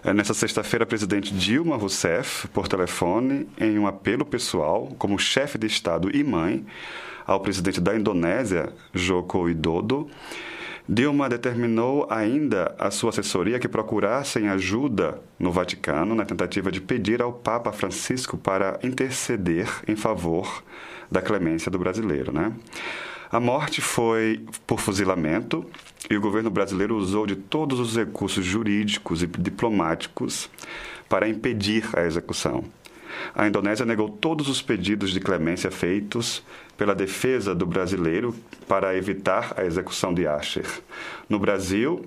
eh, 0.05 0.12
nessa 0.12 0.35
sexta-feira, 0.35 0.85
a 0.85 0.87
presidente 0.87 1.33
Dilma 1.33 1.77
Rousseff, 1.77 2.49
por 2.49 2.68
telefone, 2.68 3.47
em 3.59 3.79
um 3.79 3.87
apelo 3.87 4.25
pessoal, 4.25 4.88
como 4.99 5.18
chefe 5.18 5.59
de 5.59 5.66
Estado 5.66 6.14
e 6.14 6.25
mãe, 6.25 6.64
ao 7.27 7.40
presidente 7.40 7.81
da 7.81 7.95
Indonésia, 7.95 8.73
Joko 8.92 9.42
Widodo, 9.42 10.09
Dilma 10.88 11.29
determinou 11.29 12.09
ainda 12.11 12.75
à 12.77 12.90
sua 12.90 13.11
assessoria 13.11 13.59
que 13.61 13.68
procurassem 13.68 14.49
ajuda 14.49 15.21
no 15.38 15.53
Vaticano 15.53 16.14
na 16.14 16.25
tentativa 16.25 16.73
de 16.73 16.81
pedir 16.81 17.23
ao 17.23 17.33
Papa 17.33 17.71
Francisco 17.71 18.37
para 18.37 18.81
interceder 18.83 19.68
em 19.87 19.95
favor 19.95 20.62
da 21.11 21.23
clemência 21.23 21.71
do 21.71 21.79
brasileiro, 21.79 22.33
né? 22.33 22.53
A 23.33 23.40
morte 23.40 23.81
foi 23.81 24.45
por 24.66 24.79
fuzilamento 24.79 25.64
e 26.11 26.14
o 26.14 26.21
governo 26.21 26.51
brasileiro 26.51 26.95
usou 26.99 27.27
de 27.27 27.35
todos 27.35 27.81
os 27.81 27.97
recursos 27.97 28.45
jurídicos 28.45 29.23
e 29.23 29.27
diplomáticos 29.27 30.51
para 31.09 31.27
impedir 31.27 31.88
a 31.97 32.03
execução. 32.03 32.62
A 33.35 33.49
Indonésia 33.49 33.87
negou 33.87 34.11
todos 34.11 34.51
os 34.51 34.61
pedidos 34.61 35.12
de 35.12 35.18
clemência 35.18 35.71
feitos 35.71 36.42
pela 36.77 36.95
defesa 36.95 37.55
do 37.55 37.64
brasileiro 37.64 38.37
para 38.68 38.95
evitar 38.95 39.55
a 39.57 39.64
execução 39.64 40.12
de 40.12 40.27
Asher. 40.27 40.66
No 41.27 41.38
Brasil, 41.38 42.05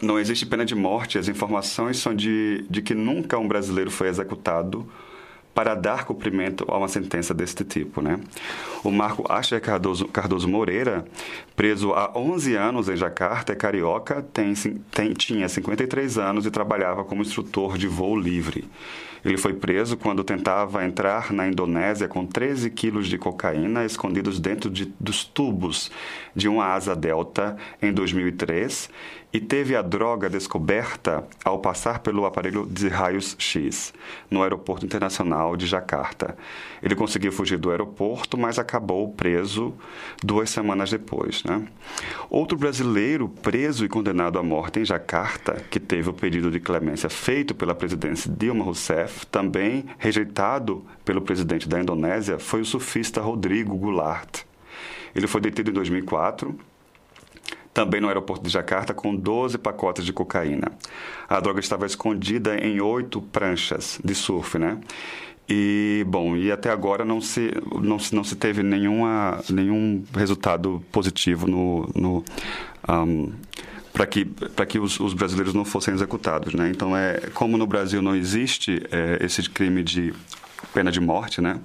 não 0.00 0.18
existe 0.18 0.46
pena 0.46 0.64
de 0.64 0.74
morte. 0.74 1.18
As 1.18 1.28
informações 1.28 1.98
são 1.98 2.14
de, 2.14 2.64
de 2.70 2.80
que 2.80 2.94
nunca 2.94 3.38
um 3.38 3.46
brasileiro 3.46 3.90
foi 3.90 4.08
executado 4.08 4.90
para 5.54 5.74
dar 5.74 6.04
cumprimento 6.04 6.64
a 6.68 6.76
uma 6.78 6.88
sentença 6.88 7.34
deste 7.34 7.64
tipo. 7.64 8.00
Né? 8.00 8.20
O 8.84 8.90
Marco 8.90 9.24
Asher 9.30 9.60
Cardoso, 9.60 10.06
Cardoso 10.06 10.48
Moreira, 10.48 11.04
preso 11.54 11.92
há 11.92 12.12
11 12.16 12.54
anos 12.54 12.88
em 12.88 12.96
Jacarta, 12.96 13.52
é 13.52 13.56
carioca, 13.56 14.22
tem, 14.32 14.54
tem, 14.90 15.12
tinha 15.12 15.48
53 15.48 16.18
anos 16.18 16.46
e 16.46 16.50
trabalhava 16.50 17.04
como 17.04 17.22
instrutor 17.22 17.76
de 17.76 17.86
voo 17.86 18.18
livre. 18.18 18.68
Ele 19.24 19.36
foi 19.36 19.52
preso 19.52 19.96
quando 19.96 20.24
tentava 20.24 20.84
entrar 20.84 21.32
na 21.32 21.46
Indonésia 21.46 22.08
com 22.08 22.24
13 22.24 22.70
quilos 22.70 23.06
de 23.06 23.18
cocaína 23.18 23.84
escondidos 23.84 24.40
dentro 24.40 24.70
de, 24.70 24.92
dos 24.98 25.24
tubos 25.24 25.90
de 26.34 26.48
uma 26.48 26.64
asa 26.64 26.96
delta 26.96 27.56
em 27.82 27.92
2003 27.92 28.88
e 29.32 29.38
teve 29.38 29.76
a 29.76 29.82
droga 29.82 30.28
descoberta 30.28 31.24
ao 31.44 31.58
passar 31.60 32.00
pelo 32.00 32.26
aparelho 32.26 32.66
de 32.66 32.88
raios 32.88 33.36
X 33.38 33.92
no 34.30 34.42
Aeroporto 34.42 34.84
Internacional 34.84 35.56
de 35.56 35.66
Jacarta. 35.66 36.36
Ele 36.82 36.96
conseguiu 36.96 37.30
fugir 37.30 37.56
do 37.56 37.70
aeroporto, 37.70 38.36
mas 38.36 38.58
acabou 38.58 39.12
preso 39.12 39.72
duas 40.22 40.50
semanas 40.50 40.90
depois. 40.90 41.44
Né? 41.44 41.64
Outro 42.28 42.58
brasileiro 42.58 43.28
preso 43.28 43.84
e 43.84 43.88
condenado 43.88 44.38
à 44.38 44.42
morte 44.42 44.80
em 44.80 44.84
Jacarta, 44.84 45.64
que 45.70 45.78
teve 45.78 46.10
o 46.10 46.14
pedido 46.14 46.50
de 46.50 46.58
clemência 46.58 47.08
feito 47.08 47.54
pela 47.54 47.74
presidência 47.74 48.30
Dilma 48.30 48.64
Rousseff, 48.64 49.26
também 49.26 49.84
rejeitado 49.98 50.84
pelo 51.04 51.22
presidente 51.22 51.68
da 51.68 51.80
Indonésia, 51.80 52.38
foi 52.38 52.62
o 52.62 52.64
surfista 52.64 53.20
Rodrigo 53.20 53.76
Goulart. 53.76 54.42
Ele 55.14 55.26
foi 55.26 55.40
detido 55.40 55.70
em 55.70 55.74
2004 55.74 56.58
também 57.72 58.00
no 58.00 58.08
aeroporto 58.08 58.44
de 58.44 58.50
Jacarta, 58.50 58.92
com 58.92 59.14
12 59.14 59.58
pacotes 59.58 60.04
de 60.04 60.12
cocaína. 60.12 60.72
A 61.28 61.40
droga 61.40 61.60
estava 61.60 61.86
escondida 61.86 62.56
em 62.56 62.80
oito 62.80 63.22
pranchas 63.22 64.00
de 64.04 64.14
surf, 64.14 64.58
né? 64.58 64.78
E, 65.48 66.04
bom, 66.06 66.36
e 66.36 66.52
até 66.52 66.70
agora 66.70 67.04
não 67.04 67.20
se, 67.20 67.50
não 67.82 67.98
se, 67.98 68.14
não 68.14 68.22
se 68.22 68.36
teve 68.36 68.62
nenhuma, 68.62 69.42
nenhum 69.50 70.04
resultado 70.14 70.80
positivo 70.92 71.48
no, 71.48 71.90
no 71.92 72.24
um, 72.88 73.32
para 73.92 74.06
que, 74.06 74.24
para 74.24 74.64
que 74.64 74.78
os, 74.78 75.00
os, 75.00 75.12
brasileiros 75.12 75.52
não 75.52 75.64
fossem 75.64 75.92
executados, 75.92 76.54
né? 76.54 76.70
Então, 76.70 76.96
é, 76.96 77.18
como 77.34 77.58
no 77.58 77.66
Brasil 77.66 78.00
não 78.00 78.14
existe 78.14 78.80
é, 78.92 79.18
esse 79.24 79.42
crime 79.50 79.82
de 79.82 80.14
pena 80.72 80.90
de 80.90 81.00
morte, 81.00 81.40
né? 81.40 81.60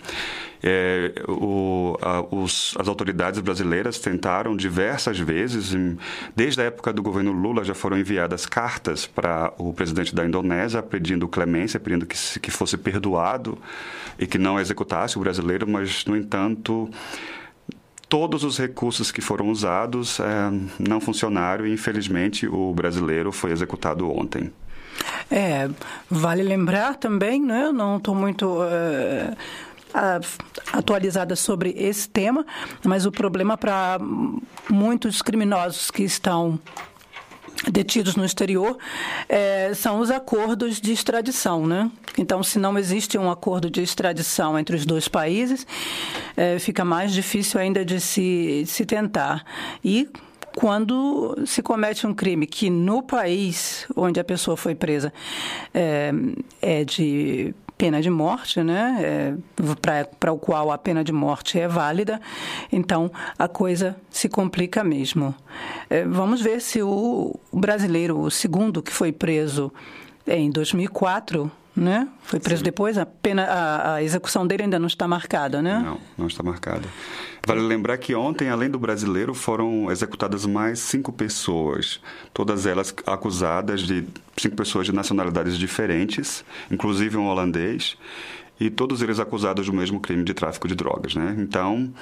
É, 0.63 1.13
o, 1.27 1.95
a, 2.01 2.21
os, 2.33 2.75
as 2.79 2.87
autoridades 2.87 3.39
brasileiras 3.39 3.99
tentaram 3.99 4.55
diversas 4.55 5.19
vezes, 5.19 5.73
em, 5.73 5.97
desde 6.35 6.61
a 6.61 6.63
época 6.63 6.91
do 6.91 7.03
governo 7.03 7.31
Lula, 7.31 7.63
já 7.63 7.75
foram 7.75 7.97
enviadas 7.97 8.45
cartas 8.45 9.05
para 9.05 9.53
o 9.57 9.73
presidente 9.73 10.15
da 10.15 10.25
Indonésia 10.25 10.81
pedindo 10.81 11.27
clemência, 11.27 11.79
pedindo 11.79 12.05
que, 12.05 12.17
que 12.39 12.49
fosse 12.49 12.77
perdoado 12.77 13.57
e 14.17 14.25
que 14.25 14.37
não 14.37 14.59
executasse 14.59 15.17
o 15.17 15.21
brasileiro, 15.21 15.67
mas, 15.67 16.03
no 16.05 16.17
entanto, 16.17 16.89
todos 18.09 18.43
os 18.43 18.57
recursos 18.57 19.11
que 19.11 19.21
foram 19.21 19.49
usados 19.49 20.19
é, 20.19 20.23
não 20.79 20.99
funcionaram 20.99 21.67
e, 21.67 21.73
infelizmente, 21.73 22.47
o 22.47 22.73
brasileiro 22.73 23.31
foi 23.31 23.51
executado 23.51 24.09
ontem. 24.09 24.51
É, 25.29 25.69
vale 26.09 26.43
lembrar 26.43 26.95
também, 26.95 27.41
né? 27.41 27.65
Eu 27.65 27.73
não 27.73 27.97
estou 27.97 28.13
muito 28.13 28.45
uh, 28.45 29.35
atualizada 30.73 31.35
sobre 31.35 31.73
esse 31.77 32.07
tema, 32.09 32.45
mas 32.83 33.05
o 33.05 33.11
problema 33.11 33.57
para 33.57 33.97
muitos 34.69 35.21
criminosos 35.21 35.89
que 35.89 36.03
estão 36.03 36.59
detidos 37.71 38.15
no 38.15 38.25
exterior 38.25 38.77
é, 39.27 39.73
são 39.73 39.99
os 39.99 40.11
acordos 40.11 40.79
de 40.79 40.91
extradição, 40.91 41.65
né? 41.65 41.89
Então, 42.17 42.43
se 42.43 42.59
não 42.59 42.77
existe 42.77 43.17
um 43.17 43.29
acordo 43.31 43.69
de 43.69 43.81
extradição 43.81 44.57
entre 44.57 44.75
os 44.75 44.85
dois 44.85 45.07
países, 45.07 45.65
é, 46.35 46.59
fica 46.59 46.85
mais 46.85 47.11
difícil 47.13 47.59
ainda 47.59 47.83
de 47.83 47.99
se, 47.99 48.63
se 48.67 48.85
tentar. 48.85 49.43
E 49.83 50.09
quando 50.55 51.35
se 51.45 51.61
comete 51.61 52.07
um 52.07 52.13
crime 52.13 52.47
que 52.47 52.69
no 52.69 53.03
país 53.03 53.85
onde 53.95 54.19
a 54.19 54.23
pessoa 54.23 54.55
foi 54.55 54.73
presa 54.73 55.13
é, 55.73 56.11
é 56.61 56.83
de 56.85 57.53
pena 57.77 58.01
de 58.01 58.09
morte, 58.09 58.63
né? 58.63 58.97
É, 59.01 59.33
para 60.21 60.31
o 60.31 60.39
qual 60.39 60.71
a 60.71 60.77
pena 60.77 61.03
de 61.03 61.11
morte 61.11 61.59
é 61.59 61.67
válida. 61.67 62.21
Então, 62.71 63.11
a 63.37 63.49
coisa 63.49 63.97
se 64.09 64.29
complica 64.29 64.81
mesmo. 64.81 65.35
É, 65.89 66.05
vamos 66.05 66.41
ver 66.41 66.61
se 66.61 66.81
o 66.81 67.37
brasileiro, 67.51 68.17
o 68.19 68.31
segundo 68.31 68.81
que 68.81 68.93
foi 68.93 69.11
preso 69.11 69.71
em 70.25 70.49
2004, 70.49 71.51
né? 71.75 72.07
Foi 72.23 72.39
preso 72.39 72.59
Sim. 72.59 72.65
depois, 72.65 72.97
a, 72.97 73.05
pena, 73.05 73.43
a, 73.43 73.95
a, 73.95 74.03
execução 74.03 74.47
dele 74.47 74.63
ainda 74.63 74.79
não 74.79 74.87
está 74.87 75.07
marcada, 75.07 75.61
né? 75.61 75.81
Não, 75.83 75.99
não 76.17 76.27
está 76.27 76.41
marcada. 76.41 76.87
Vale 77.45 77.61
lembrar 77.61 77.97
que 77.97 78.15
ontem, 78.15 78.49
além 78.49 78.69
do 78.69 78.79
brasileiro, 78.79 79.33
foram 79.33 79.91
executadas 79.91 80.45
mais 80.45 80.79
cinco 80.79 81.11
pessoas, 81.11 81.99
todas 82.33 82.65
elas 82.65 82.95
acusadas 83.05 83.81
de 83.81 84.05
cinco 84.37 84.55
pessoas 84.55 84.85
de 84.85 84.93
nacionalidades 84.93 85.57
diferentes, 85.57 86.45
inclusive 86.71 87.17
um 87.17 87.27
holandês, 87.27 87.97
e 88.59 88.69
todos 88.69 89.01
eles 89.01 89.19
acusados 89.19 89.65
do 89.65 89.73
mesmo 89.73 89.99
crime 89.99 90.23
de 90.23 90.33
tráfico 90.33 90.67
de 90.67 90.75
drogas, 90.75 91.13
né? 91.13 91.35
Então, 91.37 91.93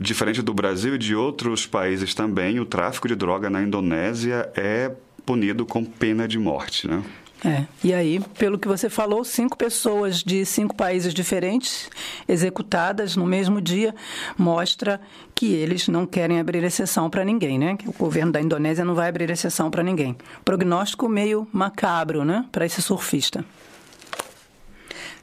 diferente 0.00 0.40
do 0.40 0.54
Brasil 0.54 0.94
e 0.94 0.98
de 0.98 1.14
outros 1.14 1.66
países 1.66 2.14
também, 2.14 2.58
o 2.60 2.64
tráfico 2.64 3.06
de 3.06 3.14
droga 3.14 3.50
na 3.50 3.62
Indonésia 3.62 4.50
é 4.54 4.90
punido 5.24 5.66
com 5.66 5.84
pena 5.84 6.26
de 6.26 6.38
morte, 6.38 6.88
né? 6.88 7.02
É, 7.46 7.64
e 7.84 7.94
aí, 7.94 8.18
pelo 8.36 8.58
que 8.58 8.66
você 8.66 8.90
falou, 8.90 9.24
cinco 9.24 9.56
pessoas 9.56 10.16
de 10.20 10.44
cinco 10.44 10.74
países 10.74 11.14
diferentes 11.14 11.88
executadas 12.26 13.14
no 13.14 13.24
mesmo 13.24 13.60
dia 13.60 13.94
mostra 14.36 15.00
que 15.32 15.54
eles 15.54 15.86
não 15.86 16.04
querem 16.04 16.40
abrir 16.40 16.64
exceção 16.64 17.08
para 17.08 17.24
ninguém, 17.24 17.56
né? 17.56 17.76
Que 17.76 17.88
o 17.88 17.92
governo 17.92 18.32
da 18.32 18.40
Indonésia 18.40 18.84
não 18.84 18.96
vai 18.96 19.08
abrir 19.08 19.30
exceção 19.30 19.70
para 19.70 19.84
ninguém. 19.84 20.16
Prognóstico 20.44 21.08
meio 21.08 21.46
macabro, 21.52 22.24
né? 22.24 22.44
Para 22.50 22.66
esse 22.66 22.82
surfista. 22.82 23.44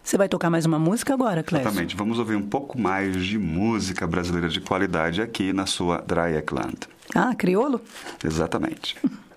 Você 0.01 0.17
vai 0.17 0.29
tocar 0.29 0.49
mais 0.49 0.65
uma 0.65 0.79
música 0.79 1.13
agora, 1.13 1.43
Clécio? 1.43 1.67
Exatamente. 1.67 1.95
Vamos 1.97 2.19
ouvir 2.19 2.37
um 2.37 2.47
pouco 2.47 2.79
mais 2.79 3.25
de 3.25 3.37
música 3.37 4.07
brasileira 4.07 4.47
de 4.47 4.61
qualidade 4.61 5.21
aqui 5.21 5.51
na 5.51 5.65
sua 5.65 5.97
Dry 5.97 6.41
Land. 6.51 6.87
Ah, 7.13 7.35
criolo? 7.35 7.81
Exatamente. 8.23 8.95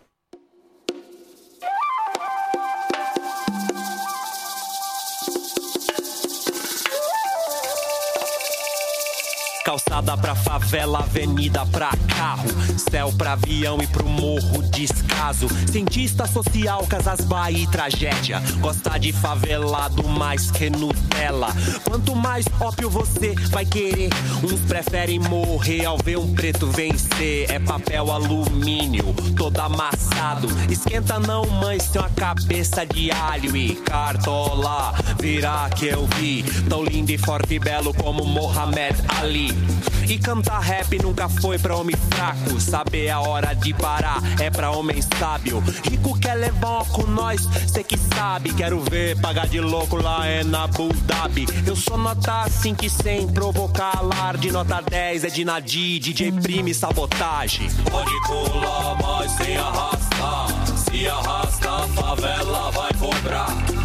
Calçada 9.66 10.16
pra 10.16 10.36
favela, 10.36 11.00
avenida 11.00 11.66
pra 11.66 11.90
carro. 12.16 12.48
Céu 12.88 13.12
pra 13.18 13.32
avião 13.32 13.78
e 13.82 13.86
pro 13.88 14.06
morro 14.08 14.62
descaso. 14.70 15.48
Cientista 15.72 16.24
social, 16.24 16.86
casas 16.86 17.22
Bahia 17.22 17.64
e 17.64 17.66
tragédia. 17.66 18.40
Gosta 18.60 18.96
de 18.96 19.12
favelado 19.12 20.06
mais 20.06 20.52
que 20.52 20.70
Nutella. 20.70 21.48
Quanto 21.82 22.14
mais 22.14 22.44
ópio 22.60 22.88
você 22.88 23.34
vai 23.50 23.66
querer. 23.66 24.10
Uns 24.44 24.60
preferem 24.60 25.18
morrer 25.18 25.84
ao 25.84 25.98
ver 25.98 26.16
um 26.16 26.32
preto 26.32 26.68
vencer. 26.68 27.50
É 27.50 27.58
papel 27.58 28.12
alumínio, 28.12 29.12
todo 29.36 29.58
amassado. 29.58 30.46
Esquenta 30.70 31.18
não, 31.18 31.44
mãe, 31.44 31.78
tem 31.78 32.00
uma 32.00 32.10
cabeça 32.10 32.86
de 32.86 33.10
alho 33.10 33.56
e 33.56 33.74
cartola. 33.74 34.94
Virá 35.18 35.68
que 35.70 35.86
eu 35.86 36.06
vi. 36.14 36.44
Tão 36.68 36.84
lindo 36.84 37.10
e 37.10 37.18
forte 37.18 37.54
e 37.54 37.58
belo 37.58 37.92
como 37.92 38.24
Mohamed 38.24 38.94
Ali. 39.20 39.56
E 40.08 40.18
cantar 40.18 40.60
rap 40.60 40.98
nunca 41.02 41.28
foi 41.28 41.58
pra 41.58 41.76
homem 41.76 41.96
fraco. 42.10 42.60
Saber 42.60 43.10
a 43.10 43.20
hora 43.20 43.54
de 43.54 43.74
parar 43.74 44.22
é 44.40 44.48
pra 44.50 44.70
homem 44.70 45.00
sábio. 45.18 45.62
Rico 45.84 46.18
quer 46.18 46.34
levar 46.34 46.84
com 46.86 47.02
nós, 47.06 47.42
cê 47.66 47.82
que 47.82 47.98
sabe. 47.98 48.52
Quero 48.52 48.80
ver 48.80 49.20
pagar 49.20 49.48
de 49.48 49.60
louco 49.60 49.96
lá 49.96 50.26
é 50.26 50.44
na 50.44 50.64
Abu 50.64 50.92
Dhabi. 50.92 51.46
Eu 51.66 51.74
sou 51.74 51.98
nota 51.98 52.48
5 52.48 52.84
e 52.84 52.90
sem 52.90 53.28
provocar 53.28 53.98
alarde. 53.98 54.52
Nota 54.52 54.80
10 54.80 55.24
é 55.24 55.28
de 55.28 55.44
Nadi, 55.44 55.98
DJ 55.98 56.32
Prime 56.32 56.72
sabotagem. 56.72 57.68
Pode 57.90 58.20
colar, 58.22 58.96
mas 59.02 59.32
sem 59.32 59.56
arrastar. 59.56 60.48
Se 60.76 61.08
arrasta, 61.08 61.68
a 61.68 61.88
favela 61.88 62.70
vai 62.70 62.92
cobrar 62.94 63.75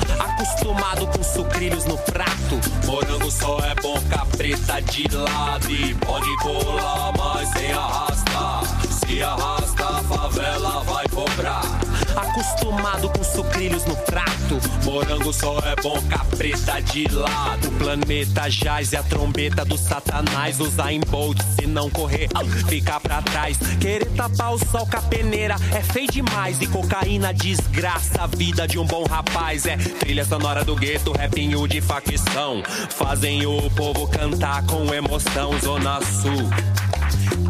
acostumado 0.41 1.05
com 1.07 1.23
sucrilhos 1.23 1.85
no 1.85 1.97
prato. 1.99 2.59
Morango 2.85 3.29
só 3.29 3.59
é 3.59 3.75
bom 3.75 3.99
capreta 4.09 4.81
de 4.81 5.07
lado 5.15 5.69
e 5.69 5.93
pode 5.95 6.35
colar, 6.37 7.13
mas 7.15 7.47
sem 7.49 7.71
arrastar. 7.71 8.63
Se 8.89 9.21
arrasta, 9.21 9.85
a 9.85 10.03
favela 10.03 10.83
vai 10.83 11.07
cobrar. 11.09 11.90
Acostumado 12.15 13.09
com 13.09 13.23
sucrilhos 13.23 13.85
no 13.85 13.95
prato. 13.95 14.59
Morango 14.83 15.31
só 15.31 15.59
é 15.59 15.75
bom 15.81 16.01
capreta 16.09 16.81
de 16.81 17.07
lado. 17.07 17.67
O 17.67 17.71
planeta 17.71 18.49
jaz 18.49 18.91
e 18.91 18.97
a 18.97 19.03
trombeta 19.03 19.63
do 19.63 19.77
satanás. 19.77 20.59
Usar 20.59 20.91
em 20.91 20.99
bolt 21.01 21.39
se 21.59 21.67
não 21.67 21.89
correr, 21.89 22.27
ficar 22.67 22.99
pra 22.99 23.21
trás. 23.21 23.57
Querer 23.79 24.09
tapar 24.11 24.53
o 24.53 24.59
sol 24.59 24.87
com 24.87 24.97
a 24.97 25.01
peneira 25.01 25.55
é 25.73 25.81
feio 25.81 26.11
demais. 26.11 26.61
E 26.61 26.67
cocaína 26.67 27.33
desgraça 27.33 28.23
a 28.23 28.27
vida 28.27 28.67
de 28.67 28.77
um 28.77 28.85
bom 28.85 29.03
rapaz. 29.03 29.65
É 29.65 29.77
trilha 29.77 30.25
sonora 30.25 30.63
do 30.63 30.75
gueto, 30.75 31.11
rapinho 31.11 31.67
de 31.67 31.81
facção. 31.81 32.61
Fazem 32.89 33.45
o 33.45 33.69
povo 33.71 34.07
cantar 34.07 34.65
com 34.65 34.93
emoção. 34.93 35.57
Zona 35.59 35.99
Sul. 36.01 36.90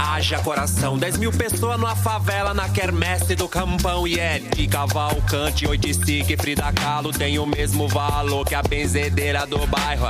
Haja 0.03 0.39
coração, 0.39 0.97
10 0.97 1.19
mil 1.19 1.31
pessoas 1.31 1.79
numa 1.79 1.95
favela 1.95 2.55
na 2.55 2.67
quermesse 2.67 3.35
do 3.35 3.47
campão 3.47 4.07
e 4.07 4.19
é 4.19 4.39
de 4.39 4.67
Cavalcante, 4.67 5.67
Oitici 5.67 6.25
Frida 6.37 6.73
Kahlo 6.73 7.11
tem 7.11 7.37
o 7.37 7.45
mesmo 7.45 7.87
valor 7.87 8.43
que 8.43 8.55
a 8.55 8.63
benzedeira 8.63 9.45
do 9.45 9.59
bairro. 9.67 10.07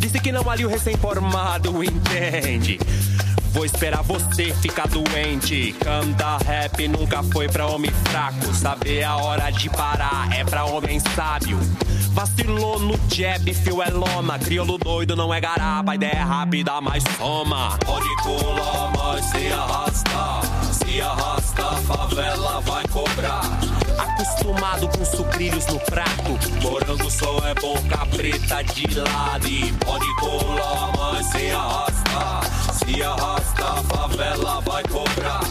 Disse 0.00 0.18
que 0.18 0.32
não 0.32 0.50
ali 0.50 0.66
o 0.66 0.68
recém-formado 0.68 1.72
entende. 1.84 2.80
Vou 3.52 3.64
esperar 3.64 4.02
você 4.02 4.54
ficar 4.54 4.86
doente. 4.88 5.72
Canta 5.80 6.38
rap 6.38 6.88
nunca 6.88 7.22
foi 7.24 7.48
pra 7.48 7.66
homem 7.66 7.90
fraco. 8.08 8.54
Saber 8.54 9.02
a 9.02 9.16
hora 9.16 9.50
de 9.50 9.68
parar 9.70 10.28
é 10.32 10.44
pra 10.44 10.64
homem 10.64 11.00
sábio. 11.14 11.58
Vacilou 12.12 12.78
no 12.78 12.98
jab, 13.08 13.52
fio 13.54 13.82
é 13.82 13.90
lona. 13.90 14.38
Crioulo 14.38 14.78
doido 14.78 15.16
não 15.16 15.32
é 15.32 15.40
garapa, 15.40 15.94
ideia 15.94 16.12
é 16.12 16.22
rápida, 16.22 16.80
mas 16.80 17.02
soma. 17.16 17.78
Pode 17.84 18.16
colar, 18.22 18.92
mas 18.96 19.24
se 19.26 19.52
arrasta. 19.52 20.72
Se 20.72 21.00
arrasta, 21.00 21.62
a 21.62 21.76
favela 21.76 22.60
vai 22.60 22.86
cobrar. 22.88 23.42
Acostumado 23.98 24.88
com 24.88 25.04
sucrilhos 25.04 25.66
no 25.66 25.78
prato. 25.80 26.38
Morango 26.62 27.10
só 27.10 27.38
é 27.46 27.54
bom 27.54 27.76
capreta 27.88 28.62
de 28.62 28.86
lado. 28.98 29.46
E 29.46 29.72
pode 29.84 30.16
colar, 30.16 30.92
mas 30.96 31.26
se 31.26 31.50
arrasta. 31.50 32.69
Se 32.90 33.04
arrasta, 33.04 33.64
a 33.64 33.82
favela 33.84 34.60
vai 34.62 34.82
cobrar. 34.82 35.42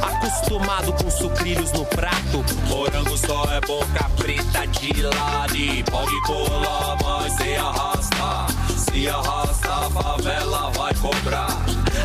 Acostumado 0.00 0.94
com 0.94 1.10
sucrilhos 1.10 1.70
no 1.72 1.84
prato. 1.84 2.42
Morango 2.68 3.18
só 3.18 3.44
é 3.52 3.60
bom 3.60 3.80
capreta 3.92 4.66
de 4.66 5.02
lado. 5.02 5.54
E 5.54 5.84
pode 5.84 6.22
colar, 6.22 6.96
mas 7.04 7.32
se 7.34 7.54
arrasta. 7.54 8.46
Se 8.78 9.08
arrasta, 9.10 9.68
a 9.68 9.90
favela 9.90 10.70
vai 10.70 10.94
cobrar. 10.94 11.50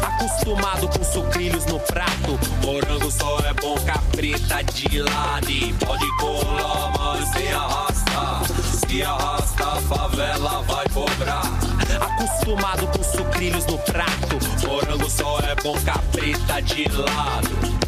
Acostumado 0.01 0.89
com 0.89 1.03
sucrilhos 1.05 1.65
no 1.67 1.79
prato. 1.79 2.37
Morango 2.61 3.09
só 3.09 3.39
é 3.45 3.53
bom 3.53 3.75
capreta 3.85 4.61
de 4.73 4.99
lado. 5.03 5.49
E 5.49 5.73
pode 5.73 6.17
colar, 6.17 6.91
mas 6.99 7.29
se 7.29 7.47
arrasta. 7.47 8.87
Se 8.87 9.03
arrasta, 9.03 9.63
a 9.63 9.81
favela 9.83 10.61
vai 10.63 10.85
cobrar. 10.89 11.70
Acostumado 11.99 12.87
com 12.87 13.03
sucrilhos 13.03 13.65
no 13.65 13.77
prato. 13.79 14.37
Morango 14.67 15.09
só 15.09 15.39
é 15.39 15.55
bom 15.55 15.75
capreta 15.81 16.61
de 16.61 16.87
lado. 16.89 17.80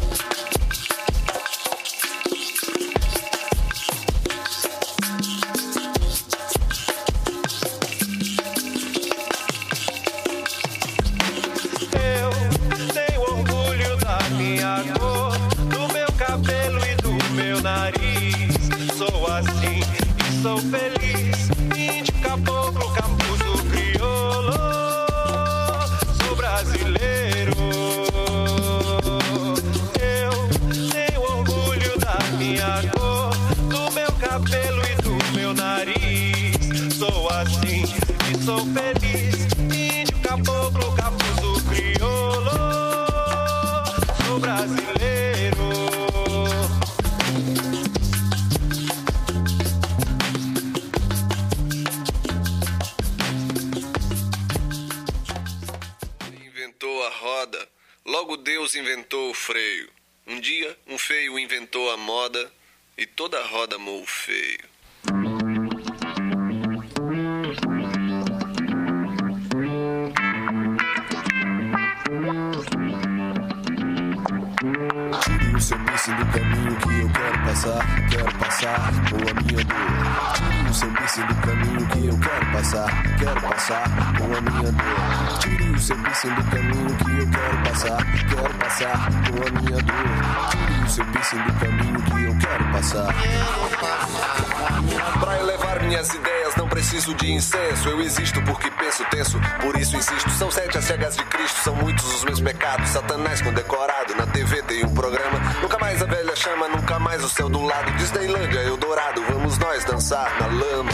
Porque 98.54 98.70
penso 98.70 99.04
tenso, 99.10 99.40
por 99.60 99.76
isso 99.76 99.96
insisto. 99.96 100.30
São 100.30 100.48
sete 100.48 100.78
as 100.78 100.84
cegas 100.84 101.16
de 101.16 101.24
Cristo, 101.24 101.60
são 101.64 101.74
muitos 101.74 102.04
os 102.14 102.24
meus 102.24 102.40
pecados. 102.40 102.88
Satanás 102.90 103.42
condecorado, 103.42 104.14
na 104.14 104.26
TV 104.28 104.62
tem 104.62 104.84
um 104.84 104.94
programa. 104.94 105.40
Nunca 105.60 105.76
mais 105.78 106.00
a 106.00 106.06
velha 106.06 106.36
chama, 106.36 106.68
nunca 106.68 106.98
mais 107.00 107.24
o 107.24 107.28
céu 107.28 107.48
do 107.48 107.60
lado. 107.60 107.90
Disneylândia, 107.96 108.60
Eldorado, 108.60 109.22
vamos 109.28 109.58
nós 109.58 109.84
dançar 109.84 110.38
na 110.38 110.46
lama. 110.46 110.92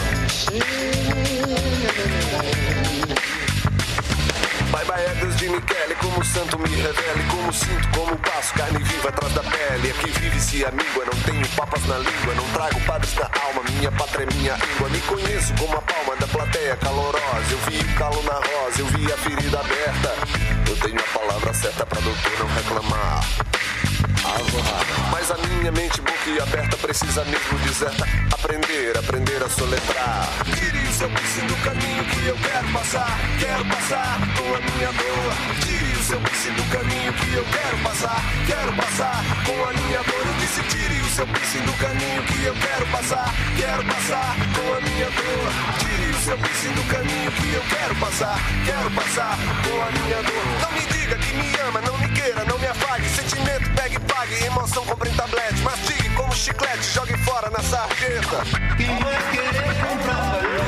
Deus 4.91 5.35
de 5.37 5.47
Michele, 5.47 5.95
como 6.01 6.23
santo 6.25 6.59
me 6.59 6.67
revele, 6.67 7.23
como 7.29 7.53
sinto, 7.53 7.87
como 7.97 8.15
passo, 8.17 8.53
carne 8.53 8.83
viva 8.83 9.07
atrás 9.07 9.33
da 9.33 9.41
pele. 9.41 9.89
Aqui 9.89 10.11
vive-se 10.19 10.65
a 10.65 10.71
míngua, 10.71 11.05
não 11.05 11.21
tenho 11.23 11.47
papas 11.55 11.85
na 11.85 11.97
língua, 11.97 12.35
não 12.35 12.43
trago 12.51 12.81
padres 12.81 13.15
na 13.15 13.29
alma, 13.41 13.63
minha 13.71 13.91
pátria 13.91 14.27
é 14.29 14.33
minha 14.35 14.53
língua. 14.55 14.89
Me 14.89 14.99
conheço 15.01 15.53
como 15.57 15.77
a 15.77 15.81
palma 15.81 16.15
da 16.17 16.27
plateia 16.27 16.75
calorosa. 16.75 17.51
Eu 17.51 17.57
vi 17.69 17.79
o 17.79 17.95
calo 17.95 18.21
na 18.23 18.33
rosa, 18.33 18.81
eu 18.81 18.85
vi 18.87 19.11
a 19.11 19.17
ferida 19.17 19.59
aberta. 19.61 20.15
Eu 20.69 20.75
tenho 20.77 20.99
a 20.99 21.19
palavra 21.19 21.53
certa 21.53 21.85
pra 21.85 22.01
doutor 22.01 22.39
não 22.39 22.47
reclamar. 22.47 23.23
Mas 25.11 25.29
a 25.29 25.37
minha 25.37 25.71
mente 25.71 25.99
boquiaberta 26.01 26.77
precisa 26.77 27.23
mesmo 27.25 27.59
deserta 27.59 28.05
aprender, 28.31 28.97
aprender 28.97 29.43
a 29.43 29.49
soletrar. 29.49 30.29
Tire 30.55 30.77
o 30.87 30.93
seu 30.93 31.09
piercing 31.09 31.47
do 31.47 31.55
caminho 31.57 32.03
que 32.05 32.25
eu 32.27 32.35
quero 32.37 32.67
passar, 32.71 33.19
quero 33.39 33.65
passar 33.65 34.19
com 34.37 34.55
a 34.55 34.59
minha 34.59 34.91
dor. 34.93 35.33
Tire 35.61 35.91
o 35.93 36.03
seu 36.03 36.19
piercing 36.21 36.53
do 36.53 36.63
caminho 36.71 37.13
que 37.13 37.33
eu 37.33 37.45
quero 37.45 37.77
passar, 37.83 38.23
quero 38.47 38.73
passar 38.73 39.23
com 39.45 39.69
a 39.69 39.73
minha 39.73 40.03
dor. 40.03 40.25
Eu 40.25 40.33
disse 40.39 40.61
tire 40.63 41.01
o 41.01 41.09
seu 41.09 41.27
piercing 41.27 41.61
do 41.61 41.73
caminho 41.73 42.23
que 42.23 42.43
eu 42.43 42.53
quero 42.55 42.85
passar, 42.87 43.33
quero 43.57 43.83
passar 43.85 44.35
com 44.55 44.73
a 44.77 44.81
minha 44.81 45.09
dor. 45.09 45.71
Seu 46.21 46.37
piercing 46.37 46.71
do 46.73 46.83
caminho 46.83 47.31
que 47.31 47.53
eu 47.53 47.61
quero 47.63 47.95
passar, 47.95 48.37
quero 48.63 48.91
passar 48.91 49.37
com 49.63 49.81
a 49.81 49.91
minha 49.91 50.21
dor. 50.21 50.45
Não 50.61 50.71
me 50.71 50.85
diga 50.85 51.15
que 51.15 51.33
me 51.33 51.59
ama, 51.67 51.81
não 51.81 51.97
me 51.97 52.09
queira, 52.09 52.45
não 52.45 52.59
me 52.59 52.67
afague. 52.67 53.09
Sentimento 53.09 53.67
pegue, 53.75 53.99
pague, 54.01 54.43
emoção 54.45 54.85
compre 54.85 55.09
em 55.09 55.13
tablete. 55.13 55.61
Mastigue 55.63 56.09
como 56.11 56.31
chiclete, 56.35 56.83
jogue 56.93 57.17
fora 57.23 57.49
na 57.49 57.59
sarjeta. 57.63 58.37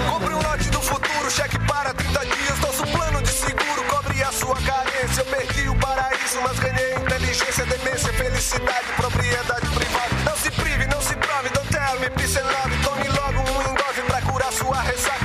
Compre 0.09 0.33
um 0.33 0.41
lote 0.41 0.69
do 0.71 0.81
futuro, 0.81 1.29
cheque 1.29 1.59
para 1.59 1.93
30 1.93 2.25
dias. 2.25 2.59
Nosso 2.59 2.87
plano 2.87 3.21
de 3.21 3.29
seguro 3.29 3.83
cobre 3.89 4.23
a 4.23 4.31
sua 4.31 4.55
carência. 4.55 5.21
Eu 5.21 5.25
perdi 5.25 5.69
o 5.69 5.75
paraíso, 5.75 6.41
mas 6.41 6.57
ganhei 6.57 6.95
inteligência, 6.95 7.63
demência, 7.65 8.11
felicidade, 8.13 8.87
propriedade 8.97 9.67
privada. 9.67 10.15
Não 10.25 10.35
se 10.35 10.49
prive, 10.49 10.87
não 10.87 11.01
se 11.01 11.15
prove, 11.15 11.49
don't 11.49 11.67
tell 11.69 11.99
me, 11.99 12.09
peace 12.09 12.39
and 12.39 12.45
love. 12.45 12.75
Tome 12.83 13.07
logo 13.09 13.51
um 13.51 13.61
engove 13.61 14.01
pra 14.07 14.21
curar 14.23 14.51
sua 14.51 14.81
ressaca. 14.81 15.22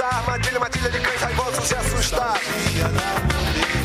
Essa 0.00 0.16
armadilha, 0.16 0.58
matilha 0.58 0.88
de 0.88 0.98
cães 0.98 1.20
raivosos 1.20 1.70
e 1.70 1.74
assustados. 1.74 2.40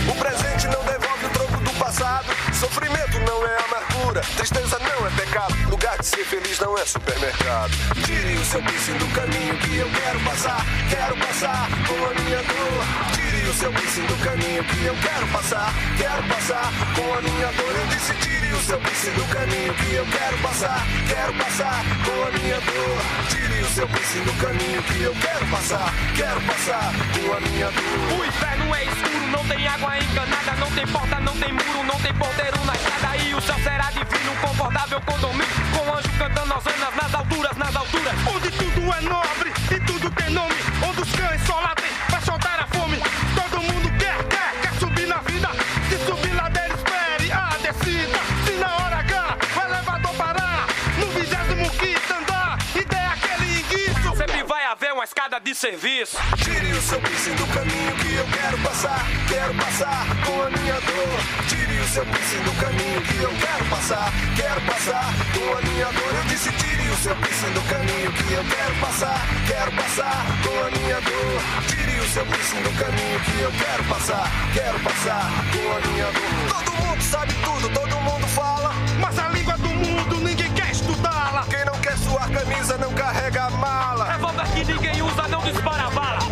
O 0.08 0.16
presente 0.16 0.68
não 0.68 0.82
devolve 0.86 1.26
o 1.26 1.30
troco 1.30 1.58
do 1.58 1.72
passado. 1.72 2.26
Sofrimento 2.54 3.20
não 3.20 3.46
é 3.46 3.58
amargura, 3.66 4.22
tristeza 4.38 4.80
não 4.80 5.06
é 5.06 5.10
pecado. 5.10 5.54
Lugar 5.70 5.98
de 6.00 6.06
ser 6.06 6.24
feliz 6.24 6.58
não 6.58 6.78
é 6.78 6.86
supermercado. 6.86 7.72
Tire 8.06 8.38
o 8.38 8.46
seu 8.46 8.62
piercing 8.64 8.98
do 8.98 9.08
caminho 9.08 9.58
que 9.58 9.76
eu 9.76 9.90
quero 9.92 10.20
passar. 10.22 10.66
Quero 10.90 11.18
passar 11.18 11.68
com 11.86 12.06
a 12.06 12.14
minha 12.22 12.42
dor. 12.44 13.12
Tire 13.14 13.35
o 13.50 13.54
seu 13.54 13.72
piercing 13.72 14.06
do 14.06 14.16
caminho 14.24 14.64
que 14.64 14.86
eu 14.86 14.96
quero 14.96 15.28
passar. 15.28 15.74
Quero 15.98 16.24
passar 16.24 16.72
com 16.96 17.14
a 17.14 17.22
minha 17.22 17.48
dor. 17.54 17.76
Eu 17.76 18.18
tire 18.20 18.54
o 18.54 18.60
seu 18.62 18.80
piercing 18.80 19.12
do 19.12 19.24
caminho 19.34 19.74
que 19.74 19.94
eu 19.94 20.06
quero 20.06 20.38
passar. 20.40 20.86
Quero 21.08 21.34
passar 21.34 21.84
com 22.06 22.28
a 22.28 22.32
minha 22.32 22.60
dor. 22.62 23.30
Tire 23.30 23.62
o 23.62 23.68
seu 23.68 23.88
piercing 23.88 24.24
do 24.24 24.34
caminho 24.34 24.84
que 24.84 25.02
eu 25.02 25.16
quero 25.16 25.46
passar. 25.48 25.94
Quero 26.16 26.42
passar 26.42 26.92
com 27.14 27.34
a 27.34 27.40
minha 27.42 27.72
dor. 27.72 28.20
O 28.20 28.26
inferno 28.26 28.76
é 28.76 28.86
escuro, 28.86 29.28
não 29.32 29.46
tem 29.46 29.68
água 29.68 29.98
encanada, 30.00 30.52
não 30.60 30.72
tem 30.72 30.88
porta, 30.88 31.20
não 31.20 31.38
tem 31.38 31.52
muro, 31.52 31.84
não 31.84 32.00
tem 32.00 32.14
porteiro 32.14 32.66
na 32.66 32.74
estrada. 32.74 33.05
O 33.36 33.42
céu 33.42 33.56
será 33.62 33.92
divino, 33.92 34.34
confortável 34.40 35.02
condomínio, 35.02 35.46
com 35.74 35.94
anjo 35.94 36.10
cantando 36.18 36.56
hosanas 36.56 36.96
nas 36.96 37.14
alturas, 37.14 37.58
nas 37.58 37.76
alturas. 37.76 38.14
Onde 38.34 38.50
tudo 38.52 38.94
é 38.94 39.02
nobre 39.02 39.52
e 39.76 39.80
tudo 39.82 40.10
tem 40.12 40.30
nome, 40.30 40.56
onde 40.88 41.02
os 41.02 41.12
cães 41.12 41.42
só 41.46 41.60
latem 41.60 41.92
pra 42.08 42.22
soltar 42.22 42.62
a 42.62 42.68
fome. 42.68 42.98
Todo 43.36 43.62
mundo 43.62 43.90
quer, 44.00 44.24
quer, 44.30 44.62
quer 44.62 44.74
subir 44.80 45.08
na 45.08 45.18
vida. 45.18 45.50
Se 45.90 45.98
subir 46.06 46.34
ladeira, 46.34 46.74
espere 46.74 47.32
a 47.34 47.50
descida. 47.62 48.20
Se 48.46 48.54
na 48.54 48.74
hora 48.78 48.98
H 49.00 49.38
o 49.54 49.66
elevador 49.66 50.14
parar, 50.16 50.68
no 50.98 51.08
vigésimo 51.08 51.70
quinto 51.72 52.14
andar, 52.14 52.58
e 52.74 52.86
der 52.86 53.08
aquele 53.08 53.60
enguiço, 53.60 54.16
sempre 54.16 54.44
vai 54.44 54.66
haver 54.66 54.94
uma 54.94 55.04
escada 55.04 55.42
de 55.42 55.54
serviço. 55.54 56.18
Tire 56.38 56.72
o 56.72 56.82
seu 56.82 57.02
piercing 57.02 57.36
do 57.36 57.48
caminho 57.48 57.96
que 57.98 58.16
eu 58.16 58.25
quero 58.46 58.58
passar. 58.60 59.06
Quero 59.28 59.54
passar 59.56 60.06
com 60.24 60.42
a 60.44 60.50
minha 60.52 60.74
dor. 60.74 61.20
Tire 61.48 61.80
o 61.80 61.88
seu 61.88 62.06
piercing 62.06 62.44
do 62.44 62.52
caminho 62.62 63.02
que 63.02 63.18
eu 63.18 63.30
quero 63.30 63.66
passar. 63.66 64.14
Quero 64.36 64.62
passar 64.62 65.14
com 65.34 65.58
a 65.58 65.62
minha 65.62 65.86
dor. 65.86 66.14
Eu 66.16 66.24
disse 66.26 66.52
tire 66.52 66.90
o 66.90 66.98
seu 66.98 67.16
piercing 67.16 67.54
do 67.54 67.62
caminho 67.62 68.12
que 68.12 68.34
eu 68.34 68.44
quero 68.44 68.76
passar. 68.76 69.20
Quero 69.48 69.72
passar 69.72 70.26
com 70.44 70.68
a 70.68 70.72
minha 70.78 71.02
dor. 71.02 71.42
Tire 71.68 72.00
o 72.00 72.10
seu 72.10 72.26
piercing 72.26 72.62
do 72.62 72.72
caminho 72.78 73.20
que 73.22 73.40
eu 73.42 73.52
quero 73.52 73.84
passar. 73.86 74.32
Quero 74.54 74.80
passar 74.80 75.32
com 75.52 75.66
a 75.76 75.88
minha 75.90 76.06
dor. 76.12 76.64
Todo 76.64 76.86
mundo 76.86 77.02
sabe 77.02 77.34
tudo, 77.44 77.70
todo 77.70 78.02
mundo 78.02 78.28
fala. 78.28 78.72
Mas 79.00 79.18
a 79.18 79.30
língua 79.30 79.58
do 79.58 79.70
mundo 79.70 80.20
ninguém 80.20 80.52
quer 80.54 80.70
estudá-la. 80.70 81.46
Quem 81.50 81.66
não 81.66 81.80
quer 81.80 81.98
suar 81.98 82.30
camisa 82.30 82.78
não 82.78 82.94
carrega 82.94 83.50
mala. 83.50 84.06
Revólver 84.12 84.46
que 84.54 84.66
ninguém 84.66 85.02
usa 85.02 85.28
não 85.28 85.42
dispara 85.42 85.90
bala. 85.90 86.25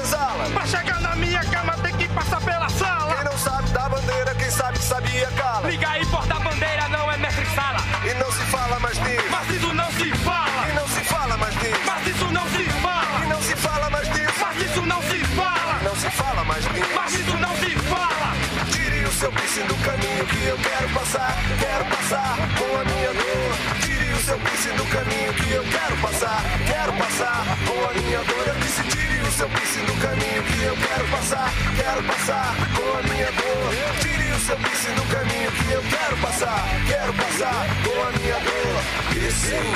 Exala. 0.00 0.44
Pra 0.50 0.66
chegar 0.66 1.00
na 1.00 1.14
minha 1.16 1.44
cama 1.44 1.74
tem 1.82 1.94
que 1.96 2.08
passar 2.08 2.40
pela 2.40 2.68
sala. 2.68 3.14
Quem 3.14 3.24
não 3.24 3.38
sabe 3.38 3.70
da 3.70 3.88
bandeira, 3.88 4.34
quem 4.34 4.50
sabe 4.50 4.78
sabia 4.78 5.26
cala. 5.32 5.68
Liga 5.68 5.88
aí, 5.88 6.06
porta-bandeira 6.06 6.88
não 6.88 7.10
é 7.10 7.16
mestre 7.18 7.46
sala. 7.54 7.78
E 8.04 8.14
não 8.14 8.30
se 8.30 8.44
fala 8.46 8.78
mais 8.80 8.98
disso. 8.98 9.24
Mas 9.30 9.50
isso 9.50 9.74
não 9.74 9.90
se 9.92 10.10
fala. 10.18 10.68
E 10.68 10.72
não 10.74 10.88
se 10.88 11.00
fala 11.04 11.36
mais 11.36 11.54
disso. 11.58 11.80
Mas 11.86 12.06
isso 12.06 12.26
não 12.32 12.48
se 12.48 12.64
fala. 12.82 13.24
E 13.24 13.28
não 13.28 13.42
se 13.42 13.56
fala 13.56 13.90
mais 13.90 14.08
disso. 14.12 14.34
Mas 14.40 14.56
isso 14.62 14.82
não 14.82 15.02
se 15.02 15.18
fala. 15.24 15.80
Não 15.82 15.96
se 15.96 16.10
fala 16.10 16.44
mais 16.44 16.64
disso. 16.64 16.90
Mas 16.94 17.14
isso 17.14 17.36
não 17.38 17.56
se 17.56 17.70
fala. 17.70 18.32
Tire 18.70 19.04
o 19.04 19.12
seu 19.12 19.32
piercing 19.32 19.66
do 19.66 19.74
caminho 19.76 20.24
que 20.26 20.44
eu 20.44 20.58
quero 20.58 20.88
passar. 20.90 21.34
Quero 21.58 21.84
passar 21.84 22.36
com 22.58 22.80
a 22.80 22.84
minha 22.84 23.12
dor. 23.12 23.80
Tire 23.82 24.12
o 24.12 24.22
seu 24.22 24.38
piercing 24.38 24.76
do 24.76 24.84
caminho 24.86 25.34
que 25.34 25.50
eu 25.52 25.64
quero 25.64 25.96
passar. 25.98 26.42
Quero 26.66 26.92
passar 26.94 27.44
com 27.66 27.90
a 27.90 27.92
minha 27.94 28.18
dor. 28.18 28.44
Eu 28.46 28.54
disse 28.56 28.82
tire 28.84 29.12
o 29.12 29.13
seu 29.34 29.48
do 29.48 30.00
caminho 30.00 30.42
que 30.44 30.62
eu 30.62 30.76
quero 30.76 31.08
passar. 31.08 31.52
Quero 31.74 32.02
passar 32.04 32.54
com 32.76 32.98
a 32.98 33.02
minha 33.02 33.32
dor. 33.32 33.74
Tire 34.00 34.30
o 34.30 34.38
seu 34.38 34.56
piercing 34.56 34.94
do 34.94 35.02
caminho 35.12 35.50
que 35.50 35.72
eu 35.72 35.82
quero 35.82 36.16
passar. 36.18 36.64
Quero 36.86 37.12
passar 37.14 37.66
com 37.82 38.02
a 38.02 38.12
minha 38.12 38.38
dor. 38.38 38.82
E 39.16 39.32
sim. 39.32 39.74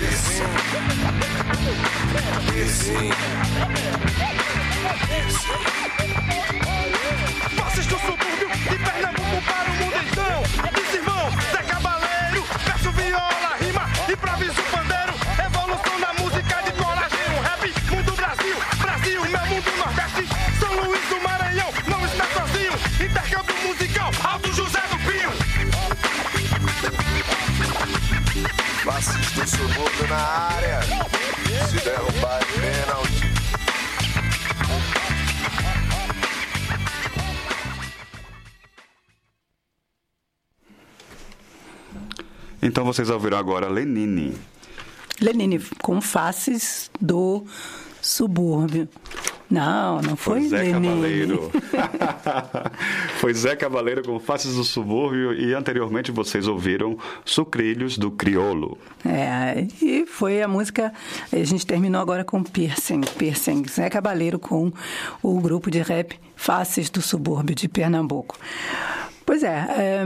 E 0.00 0.12
sim. 0.16 0.42
E 2.56 2.68
sim. 2.68 3.51
Vocês 42.92 43.08
ouviram 43.08 43.38
agora 43.38 43.68
Lenine. 43.68 44.36
Lenine, 45.18 45.58
com 45.80 45.98
faces 45.98 46.90
do 47.00 47.42
subúrbio. 48.02 48.86
Não, 49.48 50.02
não 50.02 50.14
foi, 50.14 50.40
Foi 50.40 50.48
Zé 50.48 50.62
Lenine. 50.62 50.88
Cavaleiro. 50.88 51.50
Foi 53.20 53.34
Zé 53.34 53.54
Cavaleiro 53.54 54.02
com 54.02 54.18
Faces 54.18 54.54
do 54.54 54.64
Subúrbio 54.64 55.34
e 55.34 55.52
anteriormente 55.52 56.10
vocês 56.10 56.48
ouviram 56.48 56.96
Sucrilhos 57.22 57.98
do 57.98 58.10
Criolo. 58.10 58.78
É, 59.04 59.66
e 59.82 60.06
foi 60.06 60.40
a 60.40 60.48
música. 60.48 60.90
A 61.30 61.44
gente 61.44 61.66
terminou 61.66 62.00
agora 62.00 62.24
com 62.24 62.42
Piercing, 62.42 63.02
Piercing, 63.18 63.64
Zé 63.68 63.90
Cabaleiro 63.90 64.38
com 64.38 64.72
o 65.22 65.38
grupo 65.38 65.70
de 65.70 65.82
rap 65.82 66.18
Faces 66.34 66.88
do 66.88 67.02
Subúrbio 67.02 67.54
de 67.54 67.68
Pernambuco. 67.68 68.38
Pois 69.24 69.42
é, 69.42 69.66
é, 69.68 70.04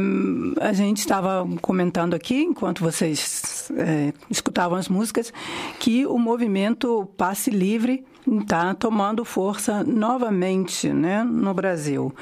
a 0.60 0.72
gente 0.72 0.98
estava 0.98 1.46
comentando 1.62 2.14
aqui, 2.14 2.42
enquanto 2.42 2.82
vocês 2.82 3.70
é, 3.76 4.12
escutavam 4.30 4.78
as 4.78 4.88
músicas, 4.88 5.32
que 5.78 6.06
o 6.06 6.18
movimento 6.18 7.08
Passe 7.16 7.50
Livre 7.50 8.04
está 8.26 8.74
tomando 8.74 9.24
força 9.24 9.84
novamente 9.84 10.88
né, 10.88 11.22
no 11.22 11.54
Brasil. 11.54 12.14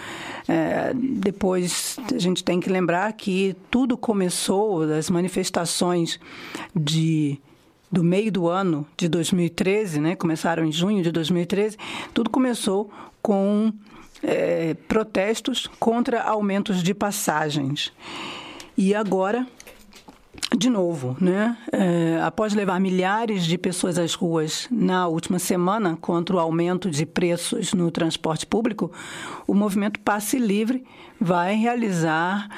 É, 0.46 0.92
depois, 0.94 1.98
a 2.14 2.18
gente 2.18 2.44
tem 2.44 2.60
que 2.60 2.68
lembrar 2.68 3.12
que 3.14 3.56
tudo 3.70 3.96
começou 3.96 4.86
das 4.86 5.08
manifestações 5.10 6.20
de 6.74 7.40
do 7.90 8.02
meio 8.02 8.32
do 8.32 8.48
ano 8.48 8.84
de 8.96 9.08
2013, 9.08 10.00
né, 10.00 10.16
começaram 10.16 10.64
em 10.64 10.72
junho 10.72 11.00
de 11.00 11.12
2013, 11.12 11.76
tudo 12.12 12.28
começou 12.28 12.90
com 13.22 13.72
é, 14.24 14.74
protestos 14.88 15.68
contra 15.78 16.22
aumentos 16.22 16.82
de 16.82 16.94
passagens. 16.94 17.92
E 18.76 18.94
agora, 18.94 19.46
de 20.56 20.68
novo, 20.68 21.16
né? 21.20 21.56
É, 21.70 22.20
após 22.22 22.54
levar 22.54 22.80
milhares 22.80 23.44
de 23.44 23.58
pessoas 23.58 23.98
às 23.98 24.14
ruas 24.14 24.66
na 24.70 25.06
última 25.06 25.38
semana 25.38 25.96
contra 26.00 26.36
o 26.36 26.38
aumento 26.38 26.90
de 26.90 27.06
preços 27.06 27.72
no 27.72 27.90
transporte 27.90 28.46
público, 28.46 28.90
o 29.46 29.54
movimento 29.54 30.00
Passe 30.00 30.38
Livre 30.38 30.84
vai 31.20 31.54
realizar 31.54 32.48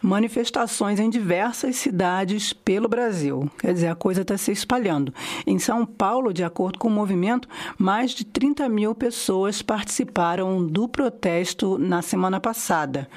manifestações 0.00 1.00
em 1.00 1.10
diversas 1.10 1.76
cidades 1.76 2.52
pelo 2.52 2.88
Brasil. 2.88 3.50
Quer 3.58 3.74
dizer, 3.74 3.88
a 3.88 3.94
coisa 3.94 4.22
está 4.22 4.36
se 4.36 4.52
espalhando. 4.52 5.12
Em 5.46 5.58
São 5.58 5.84
Paulo, 5.84 6.32
de 6.32 6.44
acordo 6.44 6.78
com 6.78 6.88
o 6.88 6.90
movimento, 6.90 7.48
mais 7.76 8.12
de 8.12 8.24
30 8.24 8.68
mil 8.68 8.94
pessoas 8.94 9.62
participaram 9.62 10.66
do 10.66 10.88
protesto 10.88 11.78
na 11.78 12.02
semana 12.02 12.40
passada. 12.40 13.08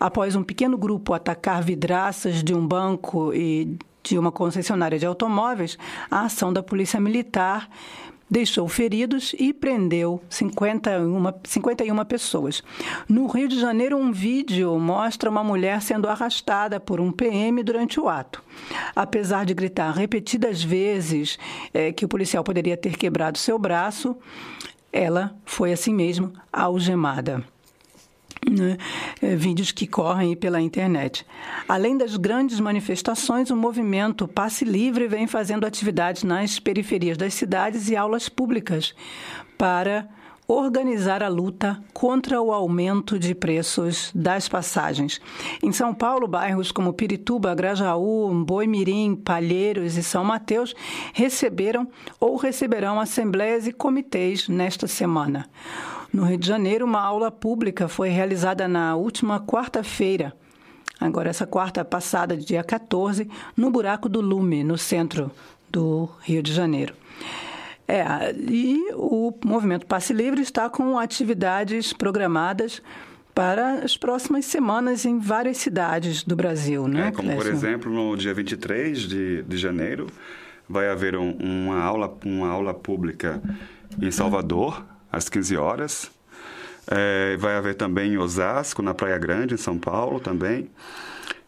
Após 0.00 0.36
um 0.36 0.42
pequeno 0.42 0.78
grupo 0.78 1.12
atacar 1.12 1.62
vidraças 1.62 2.42
de 2.42 2.54
um 2.54 2.66
banco 2.66 3.32
e 3.34 3.76
de 4.02 4.18
uma 4.18 4.32
concessionária 4.32 4.98
de 4.98 5.04
automóveis, 5.04 5.76
a 6.10 6.22
ação 6.22 6.52
da 6.52 6.62
Polícia 6.62 7.00
Militar 7.00 7.68
deixou 8.30 8.68
feridos 8.68 9.34
e 9.38 9.52
prendeu 9.52 10.20
51, 10.28 11.32
51 11.44 12.04
pessoas. 12.04 12.62
No 13.08 13.26
Rio 13.26 13.48
de 13.48 13.58
Janeiro, 13.58 13.96
um 13.96 14.12
vídeo 14.12 14.78
mostra 14.78 15.30
uma 15.30 15.42
mulher 15.42 15.80
sendo 15.82 16.08
arrastada 16.08 16.78
por 16.78 17.00
um 17.00 17.10
PM 17.10 17.62
durante 17.62 17.98
o 17.98 18.08
ato. 18.08 18.42
Apesar 18.94 19.44
de 19.44 19.54
gritar 19.54 19.92
repetidas 19.92 20.62
vezes 20.62 21.38
é, 21.72 21.92
que 21.92 22.04
o 22.04 22.08
policial 22.08 22.44
poderia 22.44 22.76
ter 22.76 22.96
quebrado 22.96 23.38
seu 23.38 23.58
braço, 23.58 24.16
ela 24.92 25.36
foi 25.44 25.72
assim 25.72 25.94
mesmo 25.94 26.32
algemada. 26.52 27.44
Né? 28.50 28.76
É, 29.20 29.36
vídeos 29.36 29.72
que 29.72 29.86
correm 29.86 30.34
pela 30.34 30.60
internet. 30.60 31.26
Além 31.68 31.98
das 31.98 32.16
grandes 32.16 32.58
manifestações, 32.60 33.50
o 33.50 33.56
movimento 33.56 34.26
Passe 34.26 34.64
Livre 34.64 35.06
vem 35.06 35.26
fazendo 35.26 35.66
atividades 35.66 36.22
nas 36.22 36.58
periferias 36.58 37.16
das 37.16 37.34
cidades 37.34 37.88
e 37.88 37.96
aulas 37.96 38.28
públicas 38.28 38.94
para 39.58 40.08
organizar 40.50 41.22
a 41.22 41.28
luta 41.28 41.78
contra 41.92 42.40
o 42.40 42.54
aumento 42.54 43.18
de 43.18 43.34
preços 43.34 44.10
das 44.14 44.48
passagens. 44.48 45.20
Em 45.62 45.70
São 45.72 45.92
Paulo, 45.92 46.26
bairros 46.26 46.72
como 46.72 46.94
Pirituba, 46.94 47.54
Grajaú, 47.54 48.32
Boimirim, 48.46 49.14
Palheiros 49.14 49.98
e 49.98 50.02
São 50.02 50.24
Mateus 50.24 50.74
receberam 51.12 51.86
ou 52.18 52.36
receberão 52.36 52.98
assembleias 52.98 53.66
e 53.66 53.72
comitês 53.72 54.48
nesta 54.48 54.86
semana. 54.86 55.50
No 56.12 56.24
Rio 56.24 56.38
de 56.38 56.46
Janeiro, 56.46 56.84
uma 56.84 57.00
aula 57.00 57.30
pública 57.30 57.88
foi 57.88 58.08
realizada 58.08 58.66
na 58.66 58.96
última 58.96 59.40
quarta-feira, 59.40 60.32
agora 60.98 61.28
essa 61.28 61.46
quarta 61.46 61.84
passada, 61.84 62.36
dia 62.36 62.64
14, 62.64 63.28
no 63.56 63.70
Buraco 63.70 64.08
do 64.08 64.20
Lume, 64.20 64.64
no 64.64 64.78
centro 64.78 65.30
do 65.70 66.08
Rio 66.20 66.42
de 66.42 66.52
Janeiro. 66.52 66.94
É, 67.86 68.34
e 68.36 68.90
o 68.94 69.32
Movimento 69.44 69.86
Passe 69.86 70.12
Livre 70.12 70.42
está 70.42 70.68
com 70.68 70.98
atividades 70.98 71.92
programadas 71.92 72.82
para 73.34 73.84
as 73.84 73.96
próximas 73.96 74.44
semanas 74.46 75.04
em 75.04 75.18
várias 75.18 75.58
cidades 75.58 76.22
do 76.22 76.34
Brasil, 76.34 76.88
né? 76.88 77.08
É, 77.08 77.10
como, 77.12 77.34
por 77.34 77.46
exemplo, 77.46 77.90
no 77.92 78.16
dia 78.16 78.34
23 78.34 78.98
de, 78.98 79.42
de 79.42 79.56
janeiro, 79.56 80.08
vai 80.68 80.88
haver 80.90 81.16
um, 81.16 81.30
uma, 81.32 81.80
aula, 81.80 82.14
uma 82.26 82.48
aula 82.48 82.74
pública 82.74 83.40
em 84.02 84.10
Salvador, 84.10 84.84
às 85.10 85.28
15 85.28 85.56
horas. 85.56 86.10
É, 86.90 87.36
vai 87.36 87.56
haver 87.56 87.74
também 87.74 88.14
em 88.14 88.18
Osasco, 88.18 88.82
na 88.82 88.94
Praia 88.94 89.18
Grande, 89.18 89.54
em 89.54 89.58
São 89.58 89.78
Paulo 89.78 90.20
também. 90.20 90.70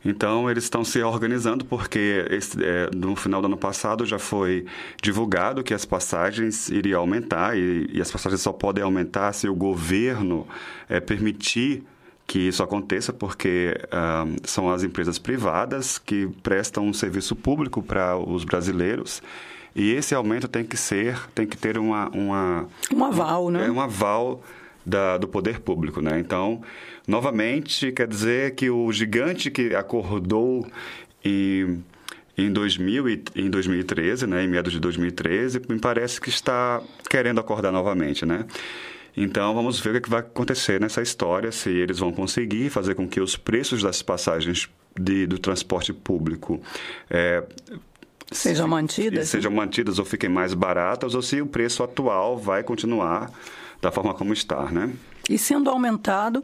Então, 0.04 0.50
eles 0.50 0.64
estão 0.64 0.82
se 0.82 1.02
organizando 1.02 1.64
porque 1.64 2.24
esse, 2.30 2.62
é, 2.64 2.88
no 2.94 3.14
final 3.14 3.40
do 3.42 3.46
ano 3.46 3.56
passado 3.56 4.06
já 4.06 4.18
foi 4.18 4.64
divulgado 5.02 5.62
que 5.62 5.74
as 5.74 5.84
passagens 5.84 6.70
iriam 6.70 7.00
aumentar 7.00 7.56
e, 7.56 7.88
e 7.92 8.00
as 8.00 8.10
passagens 8.10 8.40
só 8.40 8.52
podem 8.52 8.82
aumentar 8.82 9.32
se 9.32 9.46
o 9.46 9.54
governo 9.54 10.46
é, 10.88 11.00
permitir 11.00 11.84
que 12.26 12.38
isso 12.38 12.62
aconteça, 12.62 13.12
porque 13.12 13.76
ah, 13.90 14.24
são 14.44 14.70
as 14.70 14.84
empresas 14.84 15.18
privadas 15.18 15.98
que 15.98 16.28
prestam 16.44 16.86
um 16.86 16.92
serviço 16.92 17.34
público 17.34 17.82
para 17.82 18.16
os 18.16 18.44
brasileiros 18.44 19.20
e 19.74 19.92
esse 19.92 20.14
aumento 20.14 20.48
tem 20.48 20.64
que 20.64 20.76
ser, 20.76 21.18
tem 21.34 21.46
que 21.46 21.56
ter 21.56 21.78
uma... 21.78 22.08
uma 22.10 22.68
um 22.92 23.04
aval, 23.04 23.50
né? 23.50 23.66
É 23.66 23.70
um 23.70 23.80
aval 23.80 24.42
da, 24.84 25.18
do 25.18 25.28
poder 25.28 25.60
público, 25.60 26.00
né? 26.00 26.18
Então, 26.18 26.62
novamente, 27.06 27.92
quer 27.92 28.06
dizer 28.06 28.54
que 28.54 28.70
o 28.70 28.90
gigante 28.92 29.50
que 29.50 29.74
acordou 29.74 30.66
e 31.24 31.78
em, 32.36 32.52
2000 32.52 33.08
e, 33.08 33.24
em 33.36 33.50
2013, 33.50 34.26
né, 34.26 34.44
em 34.44 34.48
meados 34.48 34.72
de 34.72 34.80
2013, 34.80 35.60
me 35.68 35.78
parece 35.78 36.20
que 36.20 36.28
está 36.28 36.82
querendo 37.08 37.40
acordar 37.40 37.70
novamente, 37.70 38.24
né? 38.24 38.44
Então, 39.16 39.54
vamos 39.54 39.80
ver 39.80 39.96
o 39.96 40.00
que 40.00 40.08
vai 40.08 40.20
acontecer 40.20 40.80
nessa 40.80 41.02
história, 41.02 41.50
se 41.50 41.68
eles 41.68 41.98
vão 41.98 42.12
conseguir 42.12 42.70
fazer 42.70 42.94
com 42.94 43.08
que 43.08 43.20
os 43.20 43.36
preços 43.36 43.82
das 43.82 44.02
passagens 44.02 44.68
de, 44.98 45.26
do 45.26 45.38
transporte 45.38 45.92
público 45.92 46.60
é, 47.10 47.42
sejam 48.30 48.68
mantidas, 48.68 49.28
sejam 49.28 49.50
mantidas 49.50 49.98
ou 49.98 50.04
fiquem 50.04 50.30
mais 50.30 50.54
baratas, 50.54 51.14
ou 51.14 51.22
se 51.22 51.40
o 51.40 51.46
preço 51.46 51.82
atual 51.82 52.38
vai 52.38 52.62
continuar 52.62 53.30
da 53.80 53.90
forma 53.90 54.14
como 54.14 54.32
está, 54.32 54.70
né? 54.70 54.90
E 55.28 55.38
sendo 55.38 55.70
aumentado 55.70 56.42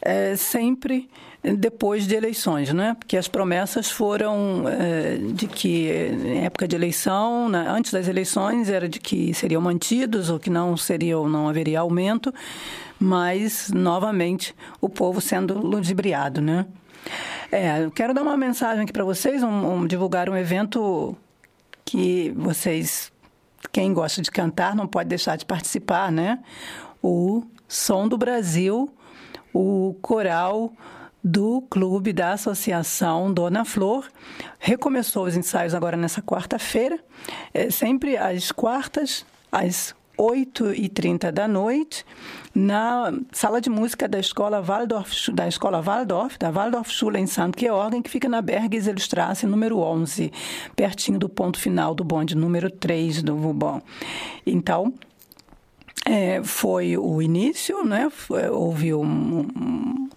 é, 0.00 0.36
sempre 0.36 1.08
depois 1.42 2.06
de 2.06 2.14
eleições, 2.14 2.72
né? 2.72 2.96
Porque 2.98 3.16
as 3.16 3.28
promessas 3.28 3.90
foram 3.90 4.64
é, 4.68 5.16
de 5.16 5.46
que 5.46 5.88
em 5.88 6.44
época 6.44 6.66
de 6.66 6.74
eleição, 6.74 7.48
né, 7.48 7.66
antes 7.68 7.92
das 7.92 8.08
eleições, 8.08 8.68
era 8.68 8.88
de 8.88 8.98
que 8.98 9.32
seriam 9.34 9.62
mantidos 9.62 10.30
ou 10.30 10.38
que 10.38 10.50
não 10.50 10.76
seria 10.76 11.16
não 11.16 11.48
haveria 11.48 11.80
aumento, 11.80 12.34
mas 12.98 13.70
novamente 13.72 14.54
o 14.80 14.88
povo 14.88 15.20
sendo 15.20 15.58
ludibriado, 15.58 16.40
né? 16.40 16.66
É, 17.50 17.84
eu 17.84 17.90
quero 17.90 18.12
dar 18.12 18.22
uma 18.22 18.36
mensagem 18.36 18.82
aqui 18.82 18.92
para 18.92 19.04
vocês, 19.04 19.42
um, 19.42 19.72
um, 19.72 19.86
divulgar 19.86 20.28
um 20.28 20.36
evento 20.36 21.16
que 21.84 22.32
vocês, 22.36 23.10
quem 23.72 23.92
gosta 23.92 24.20
de 24.20 24.30
cantar, 24.30 24.74
não 24.74 24.86
pode 24.86 25.08
deixar 25.08 25.36
de 25.36 25.44
participar, 25.44 26.12
né? 26.12 26.40
O 27.02 27.42
Som 27.66 28.08
do 28.08 28.18
Brasil, 28.18 28.92
o 29.52 29.96
coral 30.02 30.72
do 31.22 31.62
clube 31.68 32.12
da 32.12 32.32
Associação 32.32 33.32
Dona 33.32 33.64
Flor. 33.64 34.06
Recomeçou 34.58 35.24
os 35.26 35.36
ensaios 35.36 35.74
agora 35.74 35.96
nessa 35.96 36.22
quarta-feira, 36.22 36.98
é, 37.52 37.70
sempre 37.70 38.16
às 38.16 38.52
quartas, 38.52 39.26
às 39.50 39.94
8h30 40.18 41.30
da 41.30 41.46
noite, 41.46 42.04
na 42.58 43.12
sala 43.30 43.60
de 43.60 43.70
música 43.70 44.08
da 44.08 44.18
escola 44.18 44.60
Waldorf, 44.60 45.30
da 45.32 45.46
escola 45.46 45.80
Waldorf, 45.80 46.36
da 46.38 46.50
Waldorfschule 46.50 47.18
em 47.20 47.26
St. 47.26 47.52
Georgen, 47.56 48.02
que 48.02 48.10
fica 48.10 48.28
na 48.28 48.42
Bergiselstrasse, 48.42 49.46
número 49.46 49.78
11, 49.78 50.32
pertinho 50.74 51.20
do 51.20 51.28
ponto 51.28 51.58
final 51.60 51.94
do 51.94 52.02
bonde 52.02 52.34
número 52.34 52.68
3 52.68 53.22
do 53.22 53.36
Vubon. 53.36 53.80
Então, 54.44 54.92
é, 56.04 56.42
foi 56.42 56.98
o 56.98 57.22
início, 57.22 57.84
né? 57.84 58.10
Houve 58.50 58.92
um, 58.92 59.04
um 59.04 60.08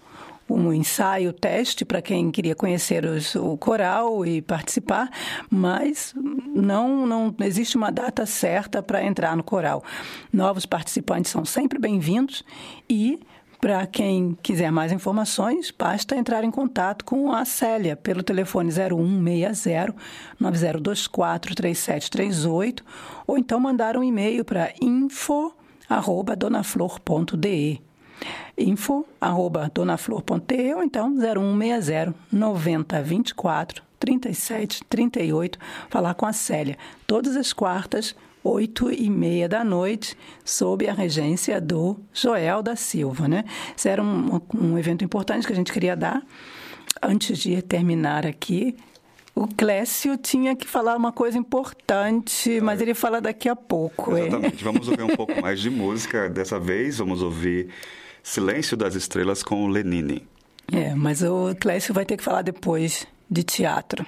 um 0.48 0.72
ensaio 0.72 1.32
teste 1.32 1.84
para 1.84 2.02
quem 2.02 2.30
queria 2.30 2.54
conhecer 2.54 3.04
os, 3.04 3.34
o 3.34 3.56
coral 3.56 4.24
e 4.26 4.42
participar, 4.42 5.10
mas 5.50 6.14
não, 6.16 7.06
não 7.06 7.34
existe 7.40 7.76
uma 7.76 7.90
data 7.90 8.26
certa 8.26 8.82
para 8.82 9.04
entrar 9.04 9.36
no 9.36 9.42
coral. 9.42 9.82
Novos 10.32 10.66
participantes 10.66 11.30
são 11.30 11.44
sempre 11.44 11.78
bem-vindos 11.78 12.44
e 12.88 13.20
para 13.62 13.86
quem 13.86 14.36
quiser 14.42 14.70
mais 14.72 14.90
informações, 14.90 15.70
basta 15.70 16.16
entrar 16.16 16.42
em 16.42 16.50
contato 16.50 17.04
com 17.04 17.30
a 17.30 17.44
Célia 17.44 17.94
pelo 17.94 18.20
telefone 18.20 18.72
0160 18.72 19.94
9024 20.40 21.54
3738 21.54 22.84
ou 23.24 23.38
então 23.38 23.60
mandar 23.60 23.96
um 23.96 24.02
e-mail 24.02 24.44
para 24.44 24.74
info@donaflor.de 24.80 27.80
info 28.56 29.06
arroba 29.20 29.70
donaflor.de 29.74 30.74
ou 30.74 30.82
então 30.82 31.14
0160 31.16 32.14
9024 32.30 33.82
37 33.98 34.84
38 34.84 35.58
falar 35.88 36.14
com 36.14 36.26
a 36.26 36.32
Célia 36.32 36.76
todas 37.06 37.36
as 37.36 37.52
quartas 37.52 38.14
oito 38.44 38.90
e 38.90 39.08
meia 39.08 39.48
da 39.48 39.62
noite, 39.62 40.16
sob 40.44 40.88
a 40.88 40.92
regência 40.92 41.60
do 41.60 41.96
Joel 42.12 42.62
da 42.62 42.74
Silva. 42.74 43.28
Né? 43.28 43.44
Isso 43.76 43.88
era 43.88 44.02
um, 44.02 44.40
um 44.54 44.78
evento 44.78 45.04
importante 45.04 45.46
que 45.46 45.52
a 45.52 45.56
gente 45.56 45.72
queria 45.72 45.96
dar. 45.96 46.22
Antes 47.00 47.38
de 47.38 47.60
terminar 47.62 48.26
aqui, 48.26 48.76
o 49.34 49.46
Clécio 49.46 50.16
tinha 50.16 50.54
que 50.54 50.66
falar 50.66 50.96
uma 50.96 51.12
coisa 51.12 51.38
importante, 51.38 52.60
mas 52.60 52.80
ele 52.80 52.94
fala 52.94 53.20
daqui 53.20 53.48
a 53.48 53.56
pouco. 53.56 54.16
Exatamente. 54.16 54.60
É. 54.60 54.64
Vamos 54.64 54.88
ouvir 54.88 55.02
um 55.02 55.16
pouco 55.16 55.32
mais 55.40 55.60
de 55.60 55.70
música. 55.70 56.28
Dessa 56.28 56.58
vez, 56.58 56.98
vamos 56.98 57.22
ouvir 57.22 57.68
Silêncio 58.22 58.76
das 58.76 58.94
Estrelas 58.94 59.42
com 59.42 59.64
o 59.64 59.68
Lenine. 59.68 60.26
É, 60.72 60.94
mas 60.94 61.22
o 61.22 61.54
Clécio 61.56 61.92
vai 61.92 62.04
ter 62.04 62.16
que 62.16 62.22
falar 62.22 62.42
depois 62.42 63.06
de 63.30 63.42
teatro. 63.42 64.06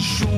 Alma 0.00 0.29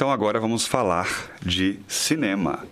Então 0.00 0.10
agora 0.10 0.40
vamos 0.40 0.66
falar 0.66 1.06
de 1.42 1.78
cinema. 1.86 2.64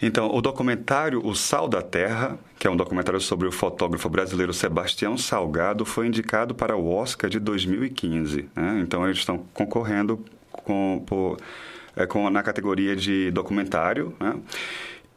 Então, 0.00 0.34
o 0.34 0.40
documentário 0.40 1.20
O 1.22 1.34
Sal 1.34 1.68
da 1.68 1.82
Terra, 1.82 2.38
que 2.58 2.66
é 2.66 2.70
um 2.70 2.76
documentário 2.78 3.20
sobre 3.20 3.46
o 3.46 3.52
fotógrafo 3.52 4.08
brasileiro 4.08 4.54
Sebastião 4.54 5.18
Salgado, 5.18 5.84
foi 5.84 6.06
indicado 6.06 6.54
para 6.54 6.74
o 6.74 6.90
Oscar 6.90 7.28
de 7.28 7.38
2015. 7.38 8.48
Né? 8.56 8.80
Então, 8.80 9.04
eles 9.04 9.18
estão 9.18 9.44
concorrendo 9.52 10.24
com, 10.50 11.04
por, 11.06 11.36
é, 11.94 12.06
com, 12.06 12.30
na 12.30 12.42
categoria 12.42 12.96
de 12.96 13.30
documentário. 13.32 14.14
Né? 14.18 14.34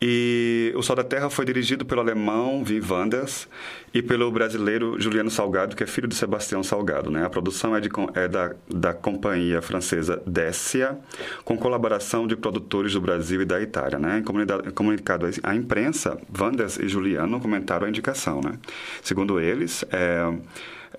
E 0.02 0.72
O 0.76 0.82
Sol 0.82 0.95
da 0.95 1.04
Terra 1.04 1.30
foi 1.30 1.43
dirigido 1.43 1.86
pelo 1.86 2.00
alemão 2.00 2.64
Wim 2.64 2.82
Wenders 2.89 3.47
e 3.93 4.02
pelo 4.02 4.32
brasileiro 4.32 5.00
Juliano 5.00 5.30
Salgado, 5.30 5.76
que 5.76 5.84
é 5.84 5.88
filho 5.88 6.08
de 6.08 6.16
Sebastião 6.16 6.64
Salgado. 6.64 7.12
Né? 7.12 7.26
A 7.26 7.30
produção 7.30 7.76
é, 7.76 7.82
de, 7.82 7.89
é 8.14 8.28
da, 8.28 8.56
da 8.70 8.93
companhia 8.93 9.62
francesa 9.62 10.22
Dessia, 10.26 10.97
com 11.43 11.58
colaboração 11.58 12.28
de 12.28 12.36
produtores 12.38 12.93
do 12.93 13.02
Brasil 13.02 13.41
e 13.41 13.45
da 13.45 13.62
Itália. 13.62 14.00
Né? 14.00 14.20
Em 14.20 14.72
comunicado 14.72 15.26
à 15.43 15.54
imprensa, 15.54 16.18
Wenders 16.39 16.78
e 16.78 16.88
Juliano 16.88 17.39
comentaram 17.41 17.86
a 17.86 17.89
indicação. 17.89 18.39
Né? 18.41 18.54
Segundo 19.02 19.39
eles, 19.39 19.84
é, 19.91 20.34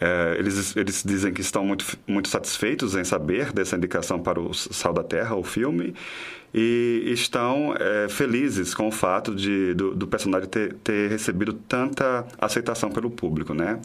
é, 0.01 0.37
eles, 0.39 0.75
eles 0.77 1.03
dizem 1.05 1.33
que 1.33 1.43
estão 1.43 1.65
muito, 1.65 1.85
muito 2.07 2.29
satisfeitos 2.29 2.97
em 2.97 3.05
saber 3.05 3.53
dessa 3.53 3.77
indicação 3.77 4.19
para 4.19 4.41
o 4.41 4.55
Sal 4.55 4.95
da 4.95 5.05
Terra, 5.05 5.37
o 5.37 5.45
filme, 5.45 5.95
e 6.55 7.03
estão 7.07 7.75
é, 7.79 8.09
felizes 8.09 8.75
com 8.75 8.89
o 8.89 8.91
fato 8.91 9.35
de, 9.35 9.75
do, 9.75 9.95
do 9.95 10.07
personagem 10.07 10.49
ter, 10.49 10.75
ter 10.83 11.11
recebido 11.11 11.53
tanta 11.53 12.27
aceitação 12.39 12.91
pelo 12.91 13.11
público, 13.11 13.53
né? 13.53 13.79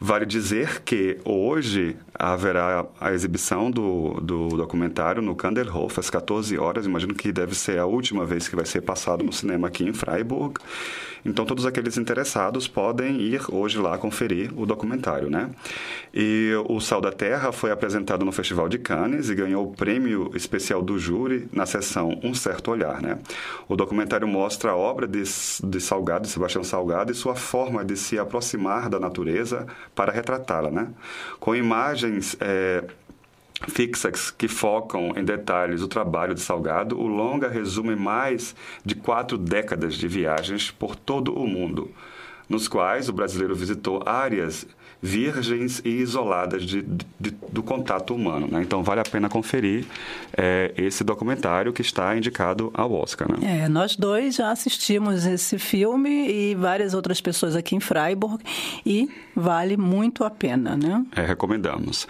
Vale 0.00 0.24
dizer 0.24 0.82
que 0.82 1.18
hoje 1.24 1.96
haverá 2.14 2.86
a 3.00 3.12
exibição 3.12 3.68
do, 3.68 4.20
do 4.20 4.48
documentário 4.50 5.20
no 5.20 5.34
Kanderhof 5.34 5.98
às 5.98 6.08
14 6.08 6.56
horas. 6.56 6.86
Imagino 6.86 7.14
que 7.14 7.32
deve 7.32 7.54
ser 7.54 7.78
a 7.78 7.86
última 7.86 8.24
vez 8.24 8.46
que 8.46 8.54
vai 8.54 8.64
ser 8.64 8.82
passado 8.82 9.24
no 9.24 9.32
cinema 9.32 9.66
aqui 9.66 9.84
em 9.84 9.92
Freiburg. 9.92 10.54
Então, 11.24 11.44
todos 11.44 11.66
aqueles 11.66 11.96
interessados 11.98 12.68
podem 12.68 13.20
ir 13.20 13.42
hoje 13.50 13.78
lá 13.78 13.98
conferir 13.98 14.52
o 14.56 14.64
documentário, 14.64 15.28
né? 15.28 15.50
E 16.14 16.52
o 16.68 16.80
Sal 16.80 17.00
da 17.00 17.12
Terra 17.12 17.52
foi 17.52 17.70
apresentado 17.70 18.24
no 18.24 18.32
Festival 18.32 18.68
de 18.68 18.78
Cannes 18.78 19.28
e 19.28 19.34
ganhou 19.34 19.66
o 19.66 19.72
prêmio 19.72 20.30
especial 20.34 20.80
do 20.80 20.98
júri 20.98 21.48
na 21.52 21.66
sessão 21.66 22.18
Um 22.22 22.34
Certo 22.34 22.70
Olhar, 22.70 23.02
né? 23.02 23.18
O 23.68 23.76
documentário 23.76 24.26
mostra 24.26 24.70
a 24.70 24.76
obra 24.76 25.06
de, 25.06 25.22
de 25.22 25.80
Salgado, 25.80 26.26
Sebastião 26.28 26.62
Salgado, 26.62 27.12
e 27.12 27.14
sua 27.14 27.34
forma 27.34 27.84
de 27.84 27.96
se 27.96 28.18
aproximar 28.18 28.88
da 28.88 29.00
natureza 29.00 29.66
para 29.98 30.12
retratá-la, 30.12 30.70
né? 30.70 30.90
Com 31.40 31.56
imagens 31.56 32.36
é, 32.38 32.84
fixas 33.66 34.30
que 34.30 34.46
focam 34.46 35.12
em 35.16 35.24
detalhes 35.24 35.82
o 35.82 35.88
trabalho 35.88 36.36
de 36.36 36.40
Salgado, 36.40 36.96
o 36.96 37.08
longa 37.08 37.48
resume 37.48 37.96
mais 37.96 38.54
de 38.84 38.94
quatro 38.94 39.36
décadas 39.36 39.94
de 39.94 40.06
viagens 40.06 40.70
por 40.70 40.94
todo 40.94 41.34
o 41.34 41.48
mundo, 41.48 41.90
nos 42.48 42.68
quais 42.68 43.08
o 43.08 43.12
brasileiro 43.12 43.56
visitou 43.56 44.00
áreas 44.06 44.64
virgens 45.00 45.80
e 45.84 45.90
isoladas 45.90 46.64
de, 46.64 46.82
de, 46.82 47.30
do 47.52 47.62
contato 47.62 48.14
humano. 48.14 48.48
Né? 48.50 48.62
Então, 48.62 48.82
vale 48.82 49.00
a 49.00 49.04
pena 49.04 49.28
conferir 49.28 49.84
é, 50.36 50.72
esse 50.76 51.04
documentário 51.04 51.72
que 51.72 51.82
está 51.82 52.16
indicado 52.16 52.70
ao 52.74 52.92
Oscar. 52.92 53.30
Né? 53.30 53.64
É, 53.64 53.68
nós 53.68 53.96
dois 53.96 54.34
já 54.34 54.50
assistimos 54.50 55.24
esse 55.24 55.58
filme 55.58 56.28
e 56.28 56.54
várias 56.54 56.94
outras 56.94 57.20
pessoas 57.20 57.54
aqui 57.54 57.76
em 57.76 57.80
Freiburg 57.80 58.42
e 58.84 59.08
vale 59.34 59.76
muito 59.76 60.24
a 60.24 60.30
pena, 60.30 60.76
né? 60.76 61.04
É, 61.14 61.22
recomendamos. 61.22 62.06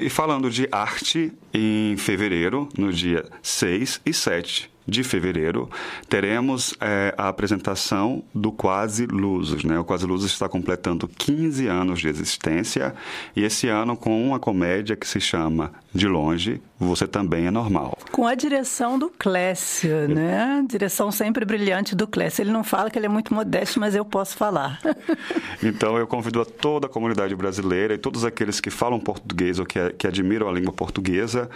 E 0.00 0.08
falando 0.08 0.48
de 0.48 0.68
arte, 0.72 1.32
em 1.52 1.96
fevereiro, 1.96 2.68
no 2.78 2.92
dia 2.92 3.24
6 3.42 4.00
e 4.06 4.12
7 4.12 4.75
de 4.86 5.02
fevereiro, 5.02 5.68
teremos 6.08 6.74
é, 6.80 7.14
a 7.18 7.28
apresentação 7.28 8.22
do 8.34 8.52
Quase 8.52 9.06
Luzes. 9.06 9.64
Né? 9.64 9.78
O 9.78 9.84
Quase 9.84 10.06
Luzes 10.06 10.30
está 10.30 10.48
completando 10.48 11.08
15 11.08 11.66
anos 11.66 12.00
de 12.00 12.08
existência 12.08 12.94
e 13.34 13.42
esse 13.42 13.68
ano 13.68 13.96
com 13.96 14.26
uma 14.26 14.38
comédia 14.38 14.94
que 14.94 15.06
se 15.06 15.20
chama 15.20 15.72
De 15.92 16.06
Longe, 16.06 16.60
Você 16.78 17.06
Também 17.06 17.46
é 17.46 17.50
Normal. 17.50 17.98
Com 18.12 18.26
a 18.26 18.34
direção 18.34 18.98
do 18.98 19.10
Clécio, 19.10 20.08
né? 20.08 20.64
Direção 20.68 21.10
sempre 21.10 21.44
brilhante 21.44 21.94
do 21.94 22.06
Clécio. 22.06 22.42
Ele 22.42 22.52
não 22.52 22.62
fala 22.62 22.90
que 22.90 22.98
ele 22.98 23.06
é 23.06 23.10
muito 23.10 23.34
modesto, 23.34 23.80
mas 23.80 23.94
eu 23.94 24.04
posso 24.04 24.36
falar. 24.36 24.80
então 25.62 25.98
eu 25.98 26.06
convido 26.06 26.40
a 26.40 26.44
toda 26.44 26.86
a 26.86 26.90
comunidade 26.90 27.34
brasileira 27.34 27.94
e 27.94 27.98
todos 27.98 28.24
aqueles 28.24 28.60
que 28.60 28.70
falam 28.70 29.00
português 29.00 29.58
ou 29.58 29.66
que, 29.66 29.90
que 29.90 30.06
admiram 30.06 30.48
a 30.48 30.52
língua 30.52 30.72
portuguesa 30.72 31.50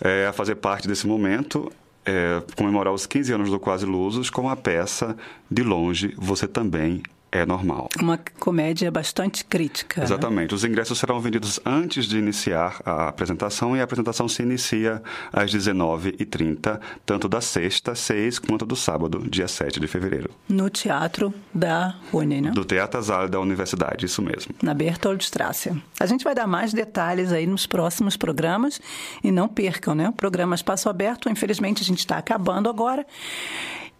é, 0.00 0.26
a 0.26 0.32
fazer 0.32 0.56
parte 0.56 0.88
desse 0.88 1.06
momento 1.06 1.70
é, 2.04 2.42
comemorar 2.56 2.92
os 2.92 3.06
15 3.06 3.32
anos 3.32 3.50
do 3.50 3.58
Quase 3.58 3.86
Lusos 3.86 4.30
com 4.30 4.48
a 4.48 4.56
peça 4.56 5.16
De 5.50 5.62
Longe 5.62 6.14
Você 6.18 6.46
Também 6.46 7.02
é 7.34 7.44
normal. 7.44 7.88
Uma 8.00 8.16
comédia 8.38 8.88
bastante 8.92 9.44
crítica. 9.44 10.00
Né? 10.00 10.06
Exatamente. 10.06 10.52
Né? 10.52 10.54
Os 10.54 10.64
ingressos 10.64 10.96
serão 10.96 11.20
vendidos 11.20 11.58
antes 11.66 12.06
de 12.06 12.16
iniciar 12.16 12.80
a 12.86 13.08
apresentação 13.08 13.76
e 13.76 13.80
a 13.80 13.84
apresentação 13.84 14.28
se 14.28 14.42
inicia 14.42 15.02
às 15.32 15.52
19h30, 15.52 16.78
tanto 17.04 17.28
da 17.28 17.40
sexta, 17.40 17.92
6, 17.96 18.38
quanto 18.38 18.64
do 18.64 18.76
sábado, 18.76 19.24
dia 19.28 19.48
7 19.48 19.80
de 19.80 19.88
fevereiro. 19.88 20.30
No 20.48 20.70
Teatro 20.70 21.34
da 21.52 21.96
Uni, 22.12 22.40
né? 22.40 22.52
Do 22.52 22.64
Teatro 22.64 23.02
Zala 23.02 23.28
da 23.28 23.40
Universidade, 23.40 24.06
isso 24.06 24.22
mesmo. 24.22 24.54
Na 24.62 24.72
Bertoldstrasse. 24.72 25.72
A 25.98 26.06
gente 26.06 26.22
vai 26.22 26.36
dar 26.36 26.46
mais 26.46 26.72
detalhes 26.72 27.32
aí 27.32 27.48
nos 27.48 27.66
próximos 27.66 28.16
programas 28.16 28.80
e 29.24 29.32
não 29.32 29.48
percam, 29.48 29.92
né? 29.94 30.08
O 30.08 30.12
programa 30.12 30.54
Espaço 30.54 30.88
Aberto, 30.88 31.28
infelizmente 31.28 31.82
a 31.82 31.84
gente 31.84 31.98
está 31.98 32.16
acabando 32.16 32.68
agora. 32.68 33.04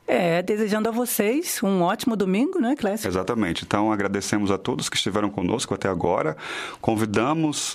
É, 0.07 0.43
desejando 0.43 0.89
a 0.89 0.93
vocês 0.93 1.63
um 1.63 1.81
ótimo 1.83 2.15
domingo, 2.15 2.61
né, 2.61 2.77
Clécio? 2.77 3.09
Exatamente. 3.09 3.65
Então, 3.65 3.91
agradecemos 3.91 4.51
a 4.51 4.59
todos 4.59 4.89
que 4.89 4.97
estiveram 4.97 5.31
conosco 5.31 5.73
até 5.73 5.89
agora. 5.89 6.37
Convidamos 6.81 7.75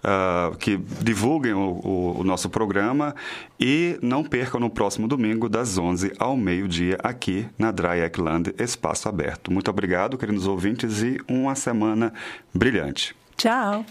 uh, 0.00 0.56
que 0.56 0.76
divulguem 0.76 1.52
o, 1.54 1.80
o, 1.82 2.20
o, 2.20 2.24
nosso 2.24 2.50
programa 2.50 3.14
e 3.58 3.98
não 4.02 4.22
percam 4.22 4.60
no 4.60 4.68
próximo 4.68 5.08
domingo, 5.08 5.48
das 5.48 5.78
11 5.78 6.12
ao 6.18 6.36
meio-dia, 6.36 6.98
aqui 7.02 7.46
na 7.58 7.70
Dry 7.70 8.00
Eckland 8.00 8.54
Espaço 8.58 9.08
Aberto. 9.08 9.50
Muito 9.50 9.70
obrigado, 9.70 10.18
queridos 10.18 10.46
ouvintes, 10.46 11.02
e 11.02 11.18
uma 11.28 11.54
semana 11.54 12.12
brilhante. 12.54 13.14
Tchau! 13.36 13.84